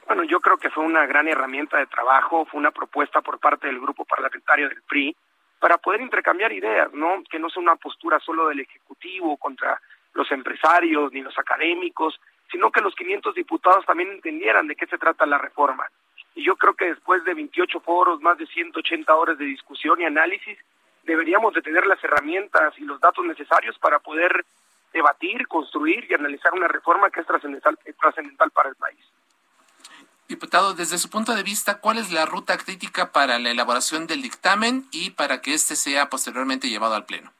[0.07, 3.67] Bueno, yo creo que fue una gran herramienta de trabajo, fue una propuesta por parte
[3.67, 5.15] del grupo parlamentario del PRI
[5.59, 7.23] para poder intercambiar ideas, ¿no?
[7.31, 9.81] Que no sea una postura solo del Ejecutivo contra
[10.15, 12.19] los empresarios ni los académicos,
[12.51, 15.87] sino que los 500 diputados también entendieran de qué se trata la reforma.
[16.35, 20.05] Y yo creo que después de 28 foros, más de 180 horas de discusión y
[20.05, 20.59] análisis,
[21.03, 24.45] deberíamos de tener las herramientas y los datos necesarios para poder
[24.93, 29.05] debatir, construir y analizar una reforma que es trascendental, trascendental para el país.
[30.29, 34.21] Diputado, desde su punto de vista, ¿cuál es la ruta crítica para la elaboración del
[34.21, 37.33] dictamen y para que éste sea posteriormente llevado al Pleno?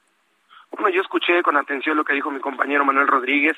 [0.71, 3.57] Bueno, yo escuché con atención lo que dijo mi compañero Manuel Rodríguez.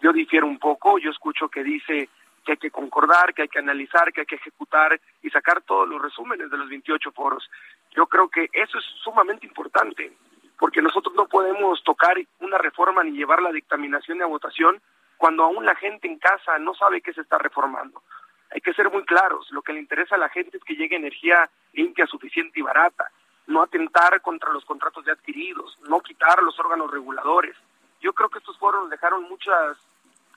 [0.00, 0.98] Yo difiero un poco.
[0.98, 2.08] Yo escucho que dice
[2.44, 5.88] que hay que concordar, que hay que analizar, que hay que ejecutar y sacar todos
[5.88, 7.50] los resúmenes de los 28 foros.
[7.96, 10.12] Yo creo que eso es sumamente importante,
[10.58, 14.80] porque nosotros no podemos tocar una reforma ni llevar la dictaminación a votación
[15.16, 18.02] cuando aún la gente en casa no sabe qué se está reformando.
[18.50, 19.50] Hay que ser muy claros.
[19.50, 23.10] Lo que le interesa a la gente es que llegue energía limpia, suficiente y barata.
[23.46, 27.56] No atentar contra los contratos de adquiridos, no quitar los órganos reguladores.
[28.00, 29.76] Yo creo que estos foros dejaron muchas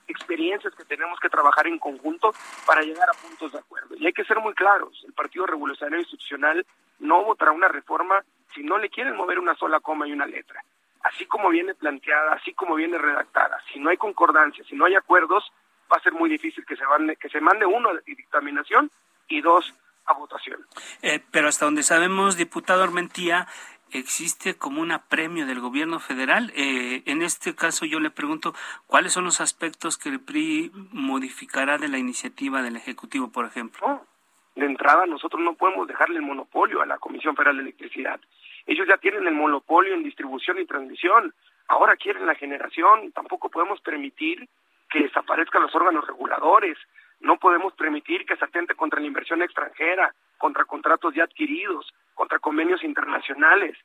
[0.08, 2.32] experiencias que tenemos que trabajar en conjunto
[2.66, 3.94] para llegar a puntos de acuerdo.
[3.96, 5.02] Y hay que ser muy claros.
[5.06, 6.66] El Partido Revolucionario Institucional
[6.98, 8.22] no votará una reforma
[8.54, 10.62] si no le quieren mover una sola coma y una letra.
[11.02, 13.60] Así como viene planteada, así como viene redactada.
[13.72, 15.52] Si no hay concordancia, si no hay acuerdos,
[15.92, 18.90] va a ser muy difícil que se mande, que se mande uno a dictaminación
[19.28, 19.74] y dos
[20.06, 20.64] a votación.
[21.02, 23.46] Eh, pero hasta donde sabemos, diputado Armentía,
[23.90, 26.52] existe como un apremio del gobierno federal.
[26.54, 28.54] Eh, en este caso yo le pregunto,
[28.86, 34.06] ¿cuáles son los aspectos que el PRI modificará de la iniciativa del Ejecutivo, por ejemplo?
[34.54, 38.20] de entrada, nosotros no podemos dejarle el monopolio a la Comisión Federal de Electricidad.
[38.66, 41.34] Ellos ya tienen el monopolio en distribución y transmisión.
[41.68, 43.12] Ahora quieren la generación.
[43.12, 44.48] Tampoco podemos permitir
[44.90, 46.78] que desaparezcan los órganos reguladores.
[47.20, 52.38] No podemos permitir que se atente contra la inversión extranjera, contra contratos ya adquiridos, contra
[52.38, 53.76] convenios internacionales,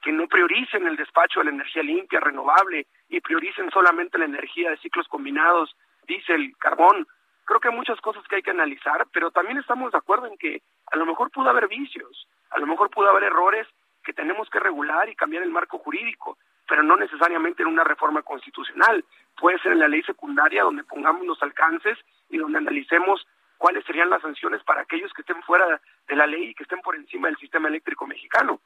[0.00, 4.70] que no prioricen el despacho de la energía limpia, renovable, y prioricen solamente la energía
[4.70, 7.06] de ciclos combinados, diésel, carbón.
[7.44, 10.38] Creo que hay muchas cosas que hay que analizar, pero también estamos de acuerdo en
[10.38, 13.66] que a lo mejor pudo haber vicios, a lo mejor pudo haber errores
[14.04, 16.38] que tenemos que regular y cambiar el marco jurídico,
[16.68, 19.04] pero no necesariamente en una reforma constitucional.
[19.36, 21.98] Puede ser en la ley secundaria donde pongamos los alcances
[22.30, 23.26] y donde analicemos
[23.58, 26.80] cuáles serían las sanciones para aquellos que estén fuera de la ley y que estén
[26.80, 28.60] por encima del sistema eléctrico mexicano.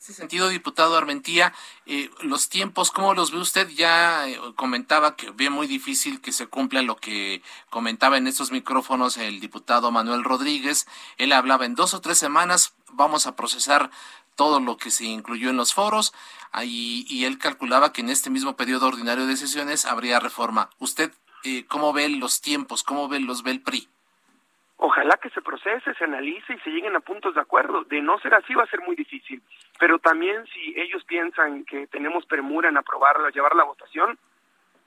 [0.00, 1.52] En ese sentido, diputado Armentía,
[1.84, 3.68] eh, los tiempos, ¿cómo los ve usted?
[3.68, 8.50] Ya eh, comentaba que ve muy difícil que se cumpla lo que comentaba en estos
[8.50, 10.86] micrófonos el diputado Manuel Rodríguez.
[11.18, 13.90] Él hablaba en dos o tres semanas, vamos a procesar
[14.40, 16.14] todo lo que se incluyó en los foros
[16.62, 20.70] y él calculaba que en este mismo periodo ordinario de sesiones habría reforma.
[20.78, 21.12] ¿Usted
[21.44, 22.82] eh, cómo ve los tiempos?
[22.82, 23.86] ¿Cómo ve, los ve el PRI?
[24.78, 27.84] Ojalá que se procese, se analice y se lleguen a puntos de acuerdo.
[27.84, 29.42] De no ser así va a ser muy difícil.
[29.78, 34.18] Pero también si ellos piensan que tenemos premura en aprobarla, llevar la votación,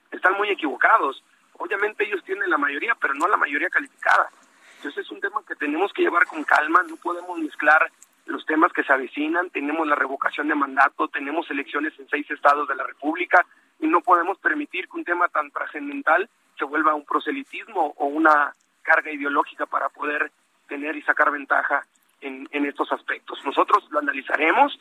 [0.09, 1.23] están muy equivocados.
[1.59, 4.31] Obviamente ellos tienen la mayoría, pero no la mayoría calificada.
[4.77, 7.91] Entonces es un tema que tenemos que llevar con calma, no podemos mezclar
[8.25, 12.67] los temas que se avecinan, tenemos la revocación de mandato, tenemos elecciones en seis estados
[12.67, 13.45] de la República
[13.79, 18.53] y no podemos permitir que un tema tan trascendental se vuelva un proselitismo o una
[18.81, 20.31] carga ideológica para poder
[20.67, 21.85] tener y sacar ventaja
[22.21, 23.43] en, en estos aspectos.
[23.45, 24.79] Nosotros lo analizaremos,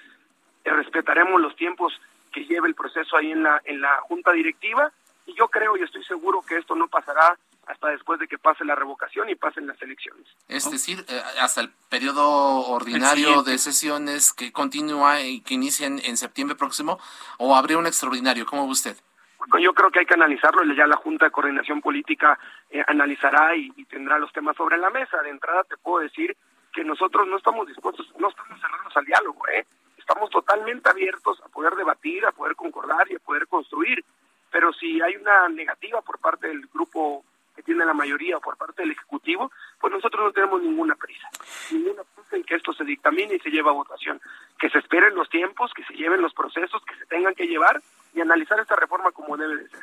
[0.65, 2.01] respetaremos los tiempos
[2.33, 4.91] que lleve el proceso ahí en la, en la junta directiva
[5.27, 8.65] y yo creo y estoy seguro que esto no pasará hasta después de que pase
[8.65, 10.27] la revocación y pasen las elecciones.
[10.49, 16.17] Es decir, eh, hasta el periodo ordinario de sesiones que continúa y que inicia en,
[16.17, 16.99] septiembre próximo,
[17.39, 18.97] o habría un extraordinario, ¿cómo ve usted?
[19.39, 22.39] Bueno, yo creo que hay que analizarlo, ya la Junta de Coordinación Política
[22.71, 25.21] eh, analizará y, y, tendrá los temas sobre la mesa.
[25.23, 26.37] De entrada te puedo decir
[26.73, 29.67] que nosotros no estamos dispuestos, no estamos cerrados al diálogo, ¿eh?
[29.99, 34.05] estamos totalmente abiertos a poder debatir, a poder concordar y a poder construir.
[34.51, 38.83] Pero si hay una negativa por parte del grupo que tiene la mayoría por parte
[38.83, 41.29] del Ejecutivo, pues nosotros no tenemos ninguna prisa,
[41.71, 44.21] ninguna prisa en que esto se dictamine y se lleve a votación.
[44.59, 47.81] Que se esperen los tiempos, que se lleven los procesos que se tengan que llevar
[48.15, 49.81] y analizar esta reforma como debe de ser.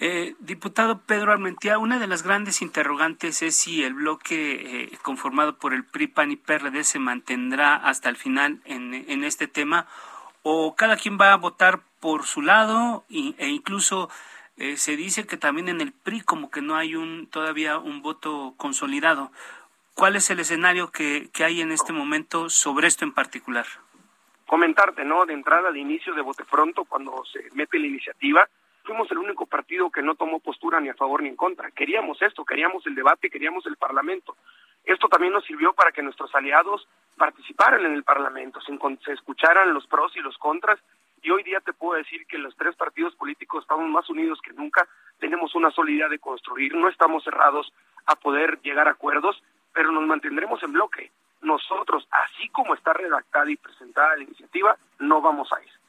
[0.00, 5.56] Eh, diputado Pedro Armentía, una de las grandes interrogantes es si el bloque eh, conformado
[5.56, 9.86] por el PRI, PAN y PRD se mantendrá hasta el final en, en este tema
[10.42, 14.08] o cada quien va a votar por su lado e incluso
[14.60, 18.02] eh, se dice que también en el PRI como que no hay un todavía un
[18.02, 19.32] voto consolidado.
[19.94, 23.66] ¿Cuál es el escenario que, que hay en este momento sobre esto en particular?
[24.46, 25.24] Comentarte, ¿no?
[25.26, 28.48] De entrada, de inicio, de bote pronto, cuando se mete la iniciativa,
[28.84, 31.70] fuimos el único partido que no tomó postura ni a favor ni en contra.
[31.70, 34.36] Queríamos esto, queríamos el debate, queríamos el Parlamento.
[34.84, 39.86] Esto también nos sirvió para que nuestros aliados participaran en el Parlamento, se, escucharan los
[39.86, 40.80] pros y los contras
[41.22, 44.52] y hoy día te puedo decir que los tres partidos políticos estamos más unidos que
[44.52, 47.72] nunca, tenemos una sola de construir, no estamos cerrados
[48.06, 51.10] a poder llegar a acuerdos, pero nos mantendremos en bloque.
[51.42, 55.79] Nosotros, así como está redactada y presentada la iniciativa, no vamos a ir.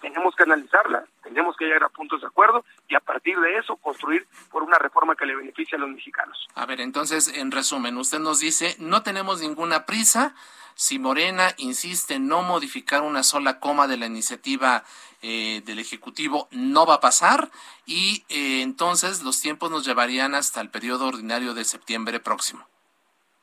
[0.00, 3.76] Tenemos que analizarla, tenemos que llegar a puntos de acuerdo y a partir de eso
[3.76, 6.46] construir por una reforma que le beneficie a los mexicanos.
[6.54, 10.34] A ver, entonces, en resumen, usted nos dice, no tenemos ninguna prisa,
[10.78, 14.84] si Morena insiste en no modificar una sola coma de la iniciativa
[15.22, 17.48] eh, del Ejecutivo, no va a pasar
[17.84, 22.64] y eh, entonces los tiempos nos llevarían hasta el periodo ordinario de septiembre próximo.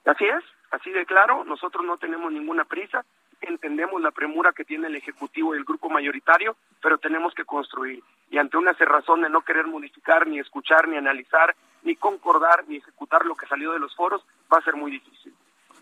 [0.06, 3.04] Así es, así de claro, nosotros no tenemos ninguna prisa,
[3.48, 8.04] entendemos la premura que tiene el Ejecutivo y el grupo mayoritario, pero tenemos que construir.
[8.30, 12.78] Y ante una cerrazón de no querer modificar, ni escuchar, ni analizar, ni concordar, ni
[12.78, 15.34] ejecutar lo que salió de los foros, va a ser muy difícil.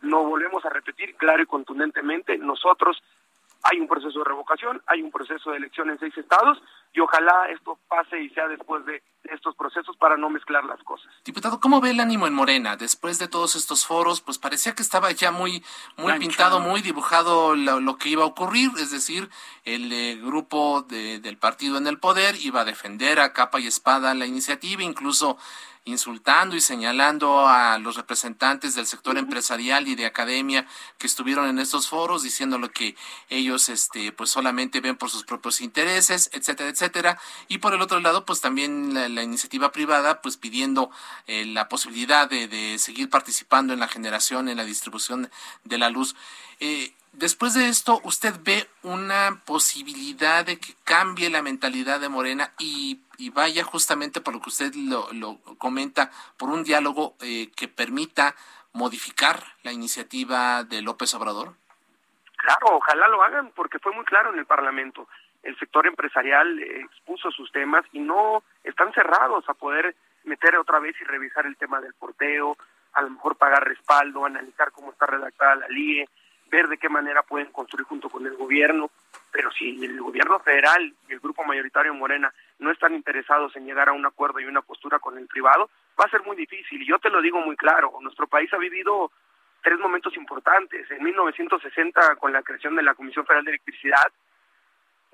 [0.01, 3.01] Lo volvemos a repetir claro y contundentemente, nosotros
[3.63, 6.61] hay un proceso de revocación, hay un proceso de elección en seis estados
[6.93, 11.11] y ojalá esto pase y sea después de estos procesos para no mezclar las cosas.
[11.23, 12.75] Diputado, ¿cómo ve el ánimo en Morena?
[12.75, 15.63] Después de todos estos foros, pues parecía que estaba ya muy,
[15.97, 19.29] muy pintado, muy dibujado lo, que iba a ocurrir, es decir,
[19.63, 24.13] el eh, grupo del partido en el poder iba a defender a capa y espada
[24.13, 25.37] la iniciativa, incluso
[25.85, 30.65] insultando y señalando a los representantes del sector empresarial y de academia
[30.97, 32.95] que estuvieron en estos foros, diciéndolo que
[33.29, 37.19] ellos este pues solamente ven por sus propios intereses, etcétera, etcétera.
[37.47, 40.91] Y por el otro lado, pues también la, iniciativa privada, pues pidiendo
[41.27, 45.29] eh, la posibilidad de, de, seguir participando en la generación, en la distribución
[45.63, 46.15] de la luz.
[46.59, 52.51] Eh, Después de esto, ¿usted ve una posibilidad de que cambie la mentalidad de Morena
[52.57, 53.01] y,
[53.33, 58.35] vaya justamente por lo que usted lo, comenta, por un diálogo eh, que permita
[58.73, 61.53] modificar la iniciativa de López Obrador?
[62.35, 65.07] Claro, ojalá lo hagan, porque fue muy claro en el Parlamento.
[65.43, 70.95] El sector empresarial expuso sus temas y no están cerrados a poder meter otra vez
[70.99, 72.57] y revisar el tema del porteo,
[72.93, 76.09] a lo mejor pagar respaldo, analizar cómo está redactada la LIE,
[76.53, 78.91] ver de qué manera pueden construir junto con el gobierno,
[79.31, 83.89] pero si el gobierno federal y el grupo mayoritario Morena no están interesados en llegar
[83.89, 86.79] a un acuerdo y una postura con el privado, va a ser muy difícil.
[86.83, 89.11] Y yo te lo digo muy claro, nuestro país ha vivido
[89.63, 90.91] tres momentos importantes.
[90.91, 94.13] En 1960 con la creación de la Comisión Federal de Electricidad,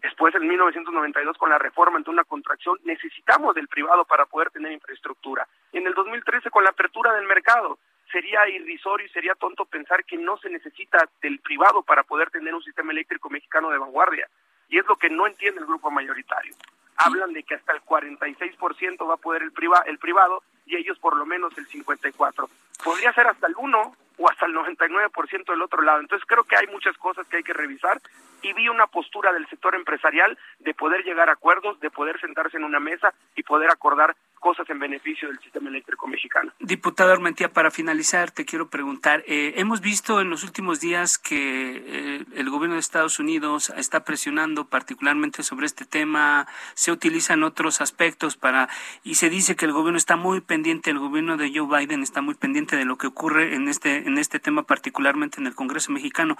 [0.02, 4.72] después en 1992 con la reforma ante una contracción, necesitamos del privado para poder tener
[4.72, 5.48] infraestructura.
[5.72, 7.80] En el 2013 con la apertura del mercado,
[8.12, 12.54] sería irrisorio y sería tonto pensar que no se necesita del privado para poder tener
[12.54, 14.28] un sistema eléctrico mexicano de vanguardia.
[14.70, 16.54] Y es lo que no entiende el grupo mayoritario.
[16.98, 21.00] Hablan de que hasta el 46% va a poder el, priva el privado y ellos
[21.00, 22.50] por lo menos el 54%.
[22.84, 26.02] Podría ser hasta el 1 o hasta el 99% del otro lado.
[26.02, 28.00] Entonces creo que hay muchas cosas que hay que revisar
[28.42, 32.58] y vi una postura del sector empresarial de poder llegar a acuerdos, de poder sentarse
[32.58, 36.52] en una mesa y poder acordar cosas en beneficio del sistema eléctrico mexicano.
[36.60, 41.38] Diputado Armentía, para finalizar, te quiero preguntar, eh, hemos visto en los últimos días que
[41.86, 47.82] eh, el gobierno de Estados Unidos está presionando particularmente sobre este tema, se utilizan otros
[47.82, 48.70] aspectos para,
[49.04, 52.22] y se dice que el gobierno está muy pendiente, el gobierno de Joe Biden está
[52.22, 55.92] muy pendiente de lo que ocurre en este, en este tema, particularmente en el Congreso
[55.92, 56.38] mexicano.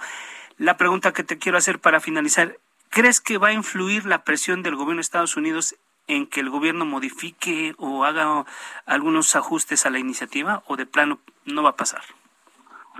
[0.56, 4.62] La pregunta que te quiero hacer para finalizar, ¿crees que va a influir la presión
[4.62, 5.76] del gobierno de Estados Unidos
[6.10, 8.44] en que el gobierno modifique o haga
[8.84, 12.02] algunos ajustes a la iniciativa o de plano no va a pasar?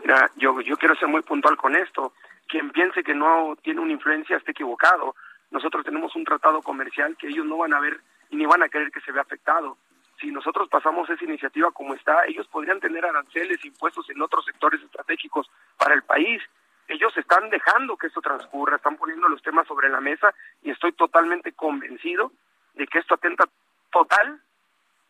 [0.01, 2.13] Mira, yo, yo quiero ser muy puntual con esto.
[2.47, 5.17] Quien piense que no tiene una influencia está equivocado.
[5.51, 8.01] Nosotros tenemos un tratado comercial que ellos no van a ver
[8.31, 9.77] y ni van a querer que se vea afectado.
[10.21, 14.81] Si nosotros pasamos esa iniciativa como está, ellos podrían tener aranceles, impuestos en otros sectores
[14.83, 16.41] estratégicos para el país.
[16.87, 20.33] Ellos están dejando que esto transcurra, están poniendo los temas sobre la mesa
[20.63, 22.33] y estoy totalmente convencido
[22.75, 23.49] de que esto atenta
[23.93, 24.41] total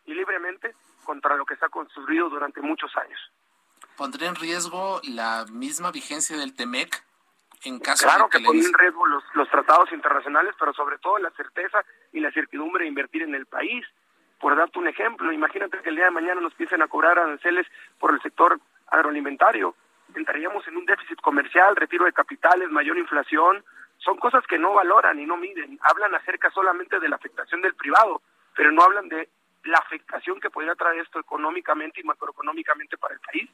[0.07, 3.21] y libremente contra lo que se ha construido durante muchos años.
[3.97, 7.03] ¿Pondría en riesgo la misma vigencia del TEMEC
[7.65, 10.99] en caso claro de que, que pondría en riesgo los, los tratados internacionales, pero sobre
[10.99, 13.85] todo la certeza y la certidumbre de invertir en el país.
[14.39, 17.67] Por darte un ejemplo, imagínate que el día de mañana nos empiecen a cobrar aranceles
[17.99, 19.75] por el sector agroalimentario.
[20.15, 23.63] Entraríamos en un déficit comercial, retiro de capitales, mayor inflación,
[24.01, 25.79] son cosas que no valoran y no miden.
[25.83, 28.23] Hablan acerca solamente de la afectación del privado,
[28.55, 29.29] pero no hablan de
[29.65, 33.51] la afectación que podría traer esto económicamente y macroeconómicamente para el país.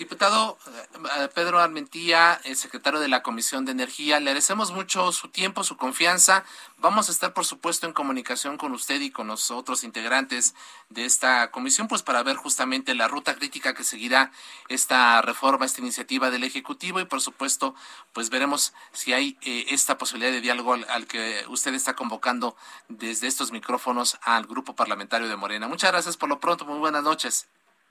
[0.00, 5.28] Diputado eh, Pedro Armentía, el secretario de la Comisión de Energía, le agradecemos mucho su
[5.28, 6.42] tiempo, su confianza.
[6.78, 10.54] Vamos a estar, por supuesto, en comunicación con usted y con los otros integrantes
[10.88, 14.32] de esta comisión, pues para ver justamente la ruta crítica que seguirá
[14.70, 17.74] esta reforma, esta iniciativa del Ejecutivo y, por supuesto,
[18.14, 22.56] pues veremos si hay eh, esta posibilidad de diálogo al que usted está convocando
[22.88, 25.68] desde estos micrófonos al Grupo Parlamentario de Morena.
[25.68, 26.64] Muchas gracias por lo pronto.
[26.64, 27.48] Muy buenas noches.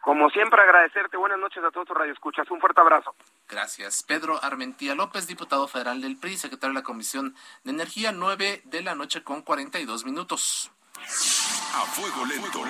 [0.10, 1.18] Como siempre, agradecerte.
[1.18, 2.49] Buenas noches a todos tus radioescuchas.
[2.49, 3.14] Un fuerte abrazo.
[3.47, 4.01] Gracias.
[4.01, 8.82] Pedro Armentía López, diputado federal del PRI, secretario de la Comisión de Energía, nueve de
[8.82, 10.72] la noche con cuarenta y dos minutos.
[10.97, 12.64] A fuego lento.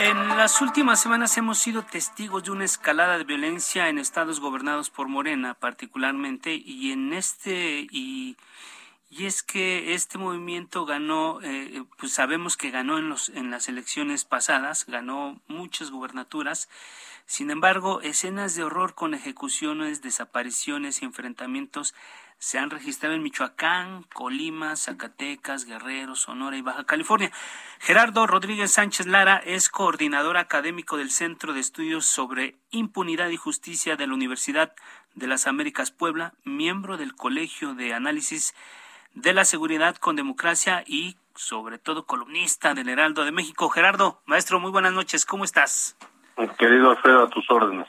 [0.00, 4.90] En las últimas semanas hemos sido testigos de una escalada de violencia en estados gobernados
[4.90, 8.36] por Morena, particularmente, y en este y
[9.08, 13.68] y es que este movimiento ganó, eh, pues sabemos que ganó en, los, en las
[13.68, 16.68] elecciones pasadas, ganó muchas gubernaturas.
[17.24, 21.94] Sin embargo, escenas de horror con ejecuciones, desapariciones y enfrentamientos
[22.38, 27.32] se han registrado en Michoacán, Colima, Zacatecas, Guerrero, Sonora y Baja California.
[27.78, 33.96] Gerardo Rodríguez Sánchez Lara es coordinador académico del Centro de Estudios sobre Impunidad y Justicia
[33.96, 34.74] de la Universidad
[35.14, 38.54] de las Américas Puebla, miembro del Colegio de Análisis
[39.16, 43.68] de la Seguridad con Democracia y sobre todo columnista del Heraldo de México.
[43.70, 45.96] Gerardo, maestro, muy buenas noches, ¿cómo estás?
[46.58, 47.88] Querido Alfredo, a tus órdenes.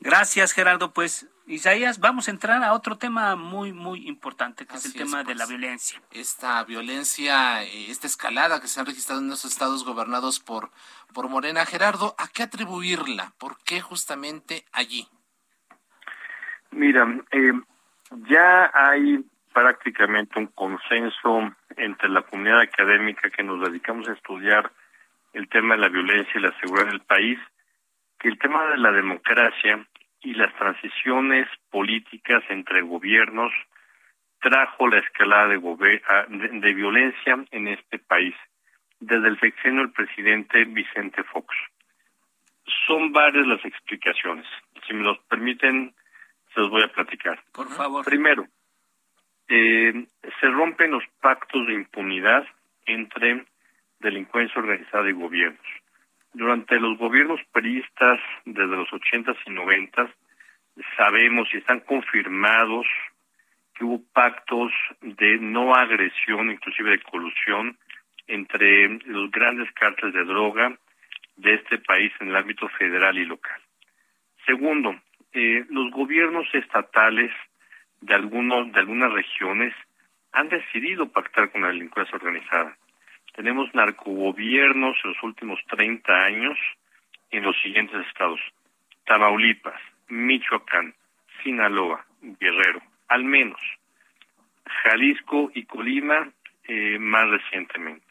[0.00, 0.92] Gracias, Gerardo.
[0.92, 5.24] Pues, Isaías, vamos a entrar a otro tema muy, muy importante, que es el tema
[5.24, 5.58] de la pues.
[5.58, 6.00] violencia.
[6.12, 10.70] Esta violencia, eh, esta escalada que se han registrado en los estados gobernados por,
[11.12, 11.66] por Morena.
[11.66, 13.32] Gerardo, ¿a qué atribuirla?
[13.38, 15.08] ¿Por qué justamente allí?
[16.70, 17.52] Mira, eh,
[18.28, 24.70] ya hay prácticamente un consenso entre la comunidad académica que nos dedicamos a estudiar
[25.32, 27.38] el tema de la violencia y la seguridad del país,
[28.18, 29.86] que el tema de la democracia
[30.22, 33.52] y las transiciones políticas entre gobiernos
[34.40, 38.34] trajo la escalada de, de, violencia en este país
[39.00, 41.54] desde el sexenio del presidente Vicente Fox.
[42.86, 44.46] Son varias las explicaciones.
[44.86, 45.94] Si me los permiten,
[46.54, 47.42] se los voy a platicar.
[47.52, 48.04] Por favor.
[48.04, 48.46] Primero,
[49.48, 50.06] eh,
[50.40, 52.46] se rompen los pactos de impunidad
[52.86, 53.44] entre
[54.00, 55.66] delincuencia organizada y gobiernos.
[56.32, 60.10] Durante los gobiernos peristas, desde los ochentas y noventas,
[60.96, 62.86] sabemos y están confirmados
[63.74, 67.78] que hubo pactos de no agresión, inclusive de colusión,
[68.26, 70.76] entre los grandes cárteles de droga
[71.36, 73.60] de este país en el ámbito federal y local.
[74.44, 74.94] Segundo,
[75.32, 77.32] eh, los gobiernos estatales
[78.00, 79.74] de algunos de algunas regiones
[80.32, 82.76] han decidido pactar con la delincuencia organizada.
[83.34, 86.58] Tenemos narcogobiernos en los últimos 30 años
[87.30, 88.40] en los siguientes estados:
[89.04, 90.94] Tamaulipas, Michoacán,
[91.42, 93.60] Sinaloa, Guerrero, al menos.
[94.82, 96.28] Jalisco y Colima
[96.64, 98.06] eh, más recientemente.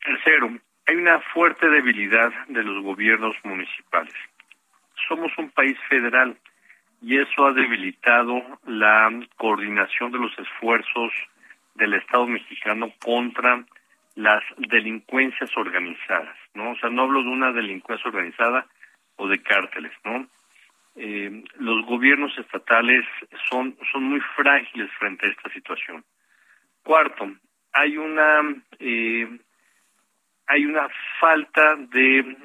[0.00, 4.14] Tercero, hay una fuerte debilidad de los gobiernos municipales.
[5.08, 6.36] Somos un país federal
[7.02, 11.12] y eso ha debilitado la coordinación de los esfuerzos
[11.74, 13.64] del Estado mexicano contra
[14.16, 16.72] las delincuencias organizadas, ¿no?
[16.72, 18.66] O sea, no hablo de una delincuencia organizada
[19.16, 20.26] o de cárteles, ¿no?
[20.96, 23.06] Eh, los gobiernos estatales
[23.48, 26.04] son son muy frágiles frente a esta situación.
[26.82, 27.30] Cuarto,
[27.72, 28.42] hay una
[28.78, 29.38] eh,
[30.48, 30.88] hay una
[31.20, 32.36] falta de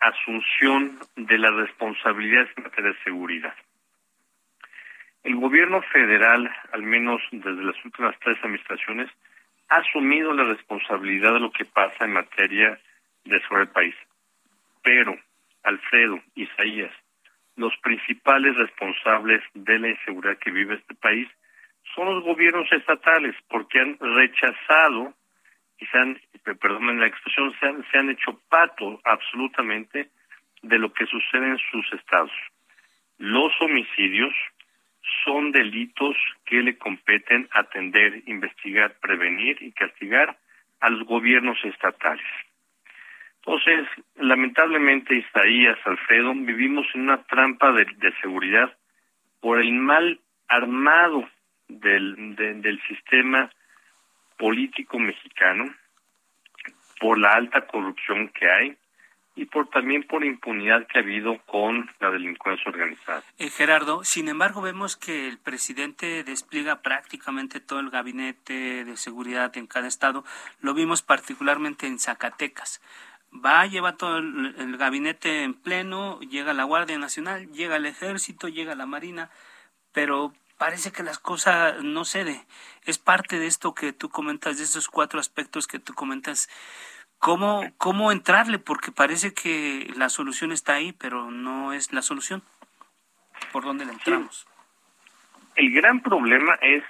[0.00, 3.54] asunción de las responsabilidades en materia de seguridad.
[5.24, 9.10] El gobierno federal, al menos desde las últimas tres administraciones,
[9.68, 12.78] ha asumido la responsabilidad de lo que pasa en materia
[13.24, 13.94] de sobre el país.
[14.82, 15.16] Pero,
[15.62, 16.92] Alfredo, Isaías,
[17.56, 21.28] los principales responsables de la inseguridad que vive este país
[21.94, 25.14] son los gobiernos estatales, porque han rechazado
[25.78, 26.20] y se han,
[26.98, 30.10] la expresión, se han, se han hecho pato absolutamente
[30.62, 32.32] de lo que sucede en sus estados.
[33.18, 34.34] Los homicidios,
[35.24, 40.36] son delitos que le competen atender, investigar, prevenir y castigar
[40.80, 42.24] a los gobiernos estatales.
[43.44, 47.86] Entonces, lamentablemente, Isaías, Alfredo, vivimos en una trampa de,
[48.20, 48.76] seguridad
[49.40, 51.28] por el mal armado
[51.68, 53.50] del, del sistema
[54.38, 55.74] político mexicano,
[57.00, 58.76] por la alta corrupción que hay,
[59.34, 63.22] y por también por impunidad que ha habido con la delincuencia organizada.
[63.38, 69.56] Eh, Gerardo, sin embargo, vemos que el presidente despliega prácticamente todo el gabinete de seguridad
[69.56, 70.24] en cada estado.
[70.60, 72.82] Lo vimos particularmente en Zacatecas.
[73.32, 78.48] Va, lleva todo el, el gabinete en pleno, llega la Guardia Nacional, llega el Ejército,
[78.48, 79.30] llega la Marina,
[79.92, 82.46] pero parece que las cosas no cede.
[82.84, 86.48] Es parte de esto que tú comentas, de esos cuatro aspectos que tú comentas
[87.22, 88.58] ¿Cómo, ¿Cómo entrarle?
[88.58, 92.42] Porque parece que la solución está ahí, pero no es la solución.
[93.52, 94.44] ¿Por dónde le entramos?
[95.54, 96.82] El gran problema es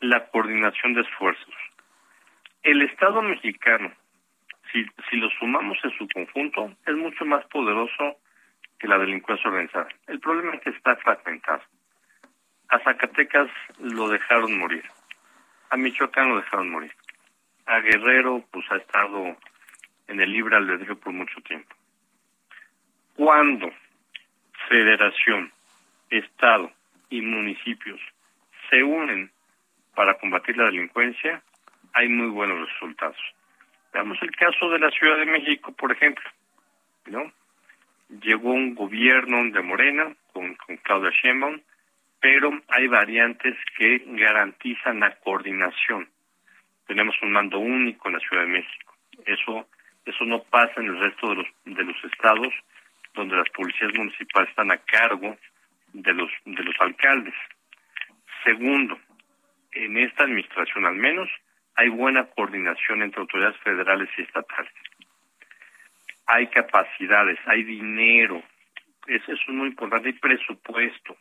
[0.00, 1.54] la coordinación de esfuerzos.
[2.62, 3.90] El Estado mexicano,
[4.70, 8.18] si, si lo sumamos en su conjunto, es mucho más poderoso
[8.78, 9.88] que la delincuencia organizada.
[10.06, 11.62] El problema es que está fragmentado.
[12.68, 14.84] A Zacatecas lo dejaron morir.
[15.70, 16.92] A Michoacán lo dejaron morir.
[17.64, 19.34] A Guerrero, pues ha estado
[20.08, 21.74] en el libre albedrío por mucho tiempo.
[23.14, 23.70] Cuando
[24.68, 25.52] federación,
[26.10, 26.72] Estado
[27.10, 28.00] y municipios
[28.70, 29.30] se unen
[29.94, 31.42] para combatir la delincuencia,
[31.92, 33.18] hay muy buenos resultados.
[33.92, 36.28] Veamos el caso de la Ciudad de México, por ejemplo.
[37.06, 37.32] ¿no?
[38.22, 41.60] Llegó un gobierno de Morena con, con Claudia Sheinbaum
[42.20, 46.08] pero hay variantes que garantizan la coordinación.
[46.86, 48.94] Tenemos un mando único en la Ciudad de México.
[49.24, 49.68] Eso
[50.08, 52.52] eso no pasa en el resto de los de los estados
[53.14, 55.36] donde las policías municipales están a cargo
[55.92, 57.34] de los de los alcaldes.
[58.44, 58.98] Segundo,
[59.72, 61.28] en esta administración al menos
[61.74, 64.72] hay buena coordinación entre autoridades federales y estatales.
[66.26, 68.42] Hay capacidades, hay dinero,
[69.06, 71.16] eso es muy importante, hay presupuesto,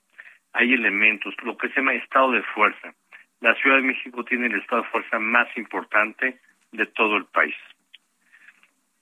[0.53, 2.93] hay elementos, lo que se llama estado de fuerza.
[3.39, 6.39] La Ciudad de México tiene el estado de fuerza más importante
[6.71, 7.55] de todo el país.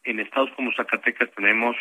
[0.05, 1.75] En estados como Zacatecas tenemos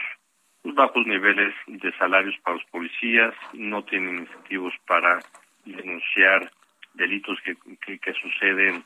[0.64, 5.20] bajos niveles de salarios para los policías, no tienen incentivos para
[5.64, 6.50] denunciar
[6.94, 7.56] delitos que,
[7.98, 8.82] que, suceden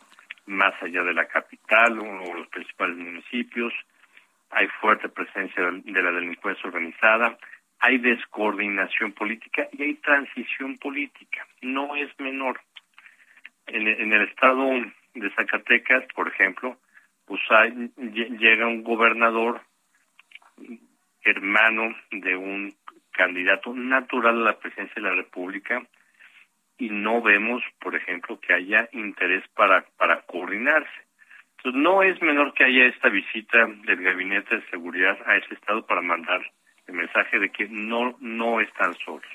[0.47, 3.73] más allá de la capital o los principales municipios,
[4.51, 7.37] hay fuerte presencia de la delincuencia organizada,
[7.81, 11.47] hay descoordinación política y hay transición política.
[11.63, 12.61] No es menor.
[13.67, 14.71] En, el estado
[15.15, 16.79] de Zacatecas, por ejemplo,
[17.29, 17.91] pues hay,
[18.39, 19.61] llega un gobernador
[21.23, 22.75] hermano de un
[23.13, 25.87] candidato natural a la presidencia de la República
[26.79, 30.91] y no vemos, por ejemplo, que haya interés para, para coordinarse.
[31.59, 35.85] Entonces, no es menor que haya esta visita del Gabinete de Seguridad a ese estado
[35.85, 36.41] para mandar
[36.87, 39.27] el mensaje de que no, no están solos.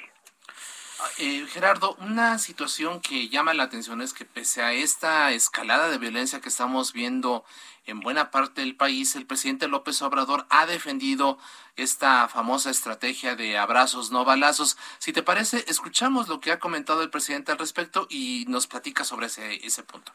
[1.18, 5.98] Eh, Gerardo, una situación que llama la atención es que pese a esta escalada de
[5.98, 7.44] violencia que estamos viendo
[7.86, 11.38] en buena parte del país, el presidente López Obrador ha defendido
[11.76, 14.78] esta famosa estrategia de abrazos no balazos.
[15.00, 19.04] Si te parece, escuchamos lo que ha comentado el presidente al respecto y nos platica
[19.04, 20.14] sobre ese, ese punto.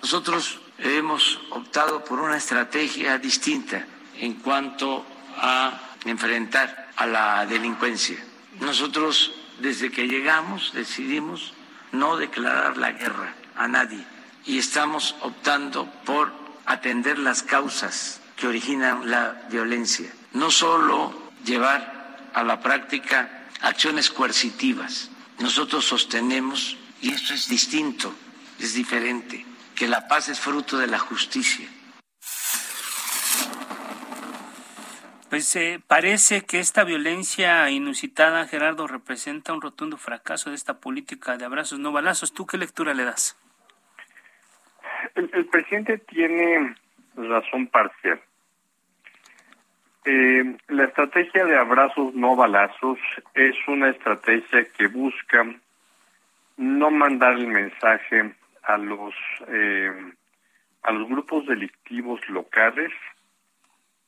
[0.00, 3.86] Nosotros hemos optado por una estrategia distinta
[4.18, 5.04] en cuanto
[5.36, 8.31] a enfrentar a la delincuencia.
[8.62, 11.52] Nosotros desde que llegamos decidimos
[11.90, 14.04] no declarar la guerra a nadie
[14.46, 16.32] y estamos optando por
[16.64, 21.12] atender las causas que originan la violencia, no solo
[21.44, 25.10] llevar a la práctica acciones coercitivas.
[25.40, 28.14] Nosotros sostenemos, y esto es distinto,
[28.60, 29.44] es diferente,
[29.74, 31.68] que la paz es fruto de la justicia
[35.32, 41.38] Pues eh, parece que esta violencia inusitada, Gerardo, representa un rotundo fracaso de esta política
[41.38, 42.34] de abrazos no balazos.
[42.34, 43.40] ¿Tú qué lectura le das?
[45.14, 46.74] El, presidente tiene
[47.16, 48.20] razón parcial.
[50.04, 52.98] Eh, la estrategia de abrazos no balazos
[53.32, 55.46] es una estrategia que busca
[56.58, 59.14] no mandar el mensaje a los
[59.48, 60.12] eh,
[60.82, 62.92] a los grupos delictivos locales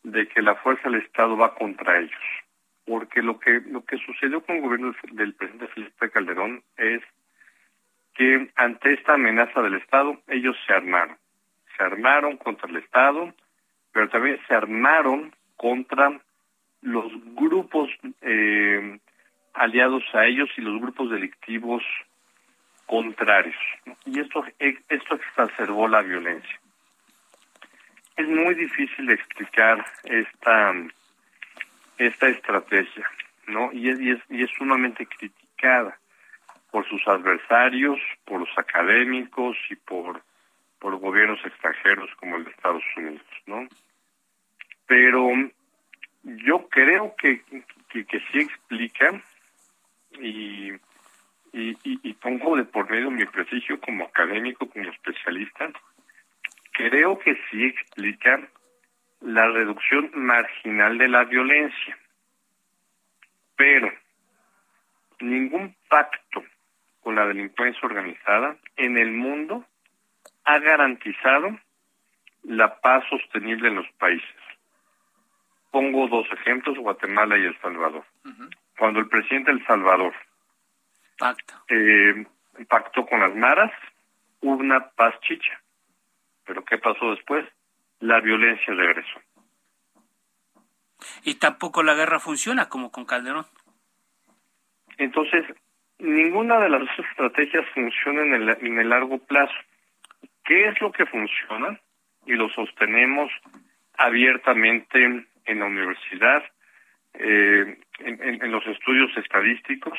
[0.05, 2.23] de que la fuerza del Estado va contra ellos,
[2.87, 7.03] porque lo que lo que sucedió con el gobierno del presidente Felipe Calderón es
[8.15, 11.17] que ante esta amenaza del Estado ellos se armaron,
[11.77, 13.35] se armaron contra el Estado,
[13.93, 16.21] pero también se armaron contra
[16.83, 17.89] los grupos
[18.21, 18.99] eh,
[19.55, 21.83] aliados a ellos y los grupos delictivos
[22.85, 23.57] contrarios.
[24.05, 26.61] Y esto, esto exacerbó la violencia
[28.17, 30.75] es muy difícil explicar esta
[31.99, 33.09] esta estrategia,
[33.47, 33.73] ¿no?
[33.73, 35.99] Y es, y es, y es sumamente criticada
[36.71, 40.23] por sus adversarios, por los académicos y por,
[40.81, 43.69] por gobiernos extranjeros como el de Estados Unidos, ¿no?
[44.87, 45.31] Pero
[46.25, 47.43] yo creo que,
[47.91, 49.23] que, que sí explica
[50.21, 50.73] y,
[51.53, 55.71] y, y pongo de por medio mi prestigio como académico, como especialista,
[56.75, 58.41] creo que sí explica
[59.21, 61.99] la reducción marginal de la violencia.
[63.57, 63.91] Pero
[65.21, 66.45] ningún pacto
[67.01, 69.65] con la delincuencia organizada en el mundo
[70.45, 71.59] ha garantizado
[72.43, 74.29] la paz sostenible en los países.
[75.71, 78.05] Pongo dos ejemplos, Guatemala y El Salvador.
[78.77, 80.15] Cuando el presidente de El Salvador
[81.69, 82.27] eh,
[82.69, 83.73] pactó con las maras,
[84.41, 85.61] hubo una paz chicha.
[86.47, 87.45] Pero ¿qué pasó después?
[88.01, 89.21] La violencia regresó.
[91.23, 93.47] Y tampoco la guerra funciona como con Calderón.
[94.99, 95.45] Entonces,
[95.99, 99.55] ninguna de las dos estrategias funciona en el, en el largo plazo.
[100.45, 101.81] ¿Qué es lo que funciona?
[102.27, 103.31] Y lo sostenemos
[103.97, 105.05] abiertamente
[105.45, 106.43] en la universidad,
[107.15, 109.99] eh, en, en, los estudios estadísticos,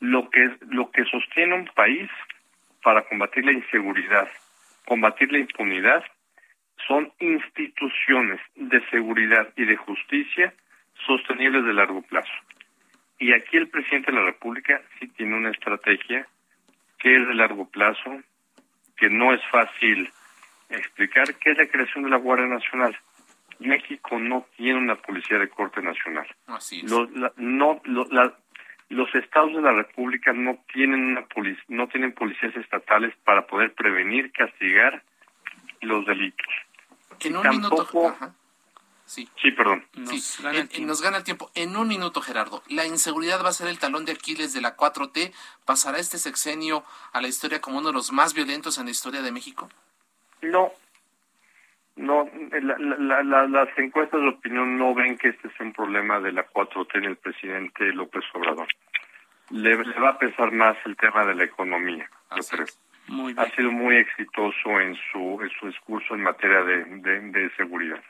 [0.00, 2.10] lo que, lo que sostiene un país
[2.82, 4.28] para combatir la inseguridad
[4.90, 6.02] combatir la impunidad
[6.88, 10.52] son instituciones de seguridad y de justicia
[11.06, 12.32] sostenibles de largo plazo.
[13.16, 16.26] Y aquí el presidente de la República sí tiene una estrategia
[16.98, 18.20] que es de largo plazo,
[18.96, 20.10] que no es fácil
[20.70, 22.98] explicar, que es la creación de la Guardia Nacional.
[23.60, 26.26] México no tiene una policía de corte nacional.
[26.48, 26.90] Así es.
[26.90, 27.80] Los, no,
[28.90, 31.26] los estados de la República no tienen una
[31.68, 35.02] no tienen policías estatales para poder prevenir, castigar
[35.80, 36.46] los delitos.
[37.20, 37.86] En un minuto.
[39.04, 39.28] Sí.
[39.42, 39.84] sí, perdón.
[39.94, 41.50] Nos, Gana nos gana el tiempo.
[41.54, 42.62] En un minuto, Gerardo.
[42.68, 45.32] ¿La inseguridad va a ser el talón de Aquiles de la 4T?
[45.64, 49.22] ¿Pasará este sexenio a la historia como uno de los más violentos en la historia
[49.22, 49.68] de México?
[50.42, 50.72] No.
[52.00, 56.94] No, las encuestas de opinión no ven que este sea un problema de la 4T
[56.94, 58.68] en el presidente López Obrador.
[59.50, 62.66] Le, va a pesar más el tema de la economía, yo creo.
[63.36, 68.02] Ha sido muy exitoso en su, en su discurso en materia de, de seguridad.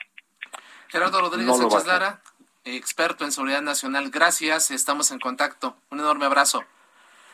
[0.89, 2.21] Gerardo Rodríguez Sánchez Lara,
[2.65, 4.11] experto en seguridad nacional.
[4.11, 5.77] Gracias, estamos en contacto.
[5.91, 6.65] Un enorme abrazo.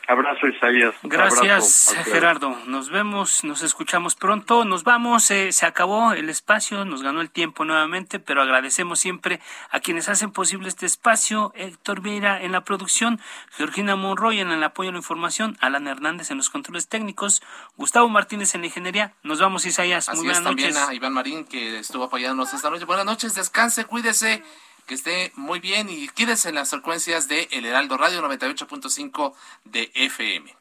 [0.07, 0.95] Abrazo, Isaías.
[1.03, 2.57] Gracias, Gerardo.
[2.65, 4.63] Nos vemos, nos escuchamos pronto.
[4.63, 9.41] Nos vamos, eh, se acabó el espacio, nos ganó el tiempo nuevamente, pero agradecemos siempre
[9.69, 11.51] a quienes hacen posible este espacio.
[11.55, 13.19] Héctor Vieira en la producción,
[13.51, 17.41] Georgina Monroy en el apoyo a la información, Alan Hernández en los controles técnicos,
[17.75, 19.13] Gustavo Martínez en la ingeniería.
[19.23, 20.07] Nos vamos, Isaías.
[20.15, 20.73] Muy buenas noches.
[20.73, 22.85] también a Iván Marín, que estuvo apoyándonos esta noche.
[22.85, 24.41] Buenas noches, descanse, cuídese
[24.87, 29.33] que esté muy bien y quédese en las frecuencias de El Heraldo Radio 98.5
[29.65, 30.55] de FM.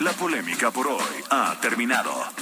[0.00, 2.41] La polémica por hoy ha terminado.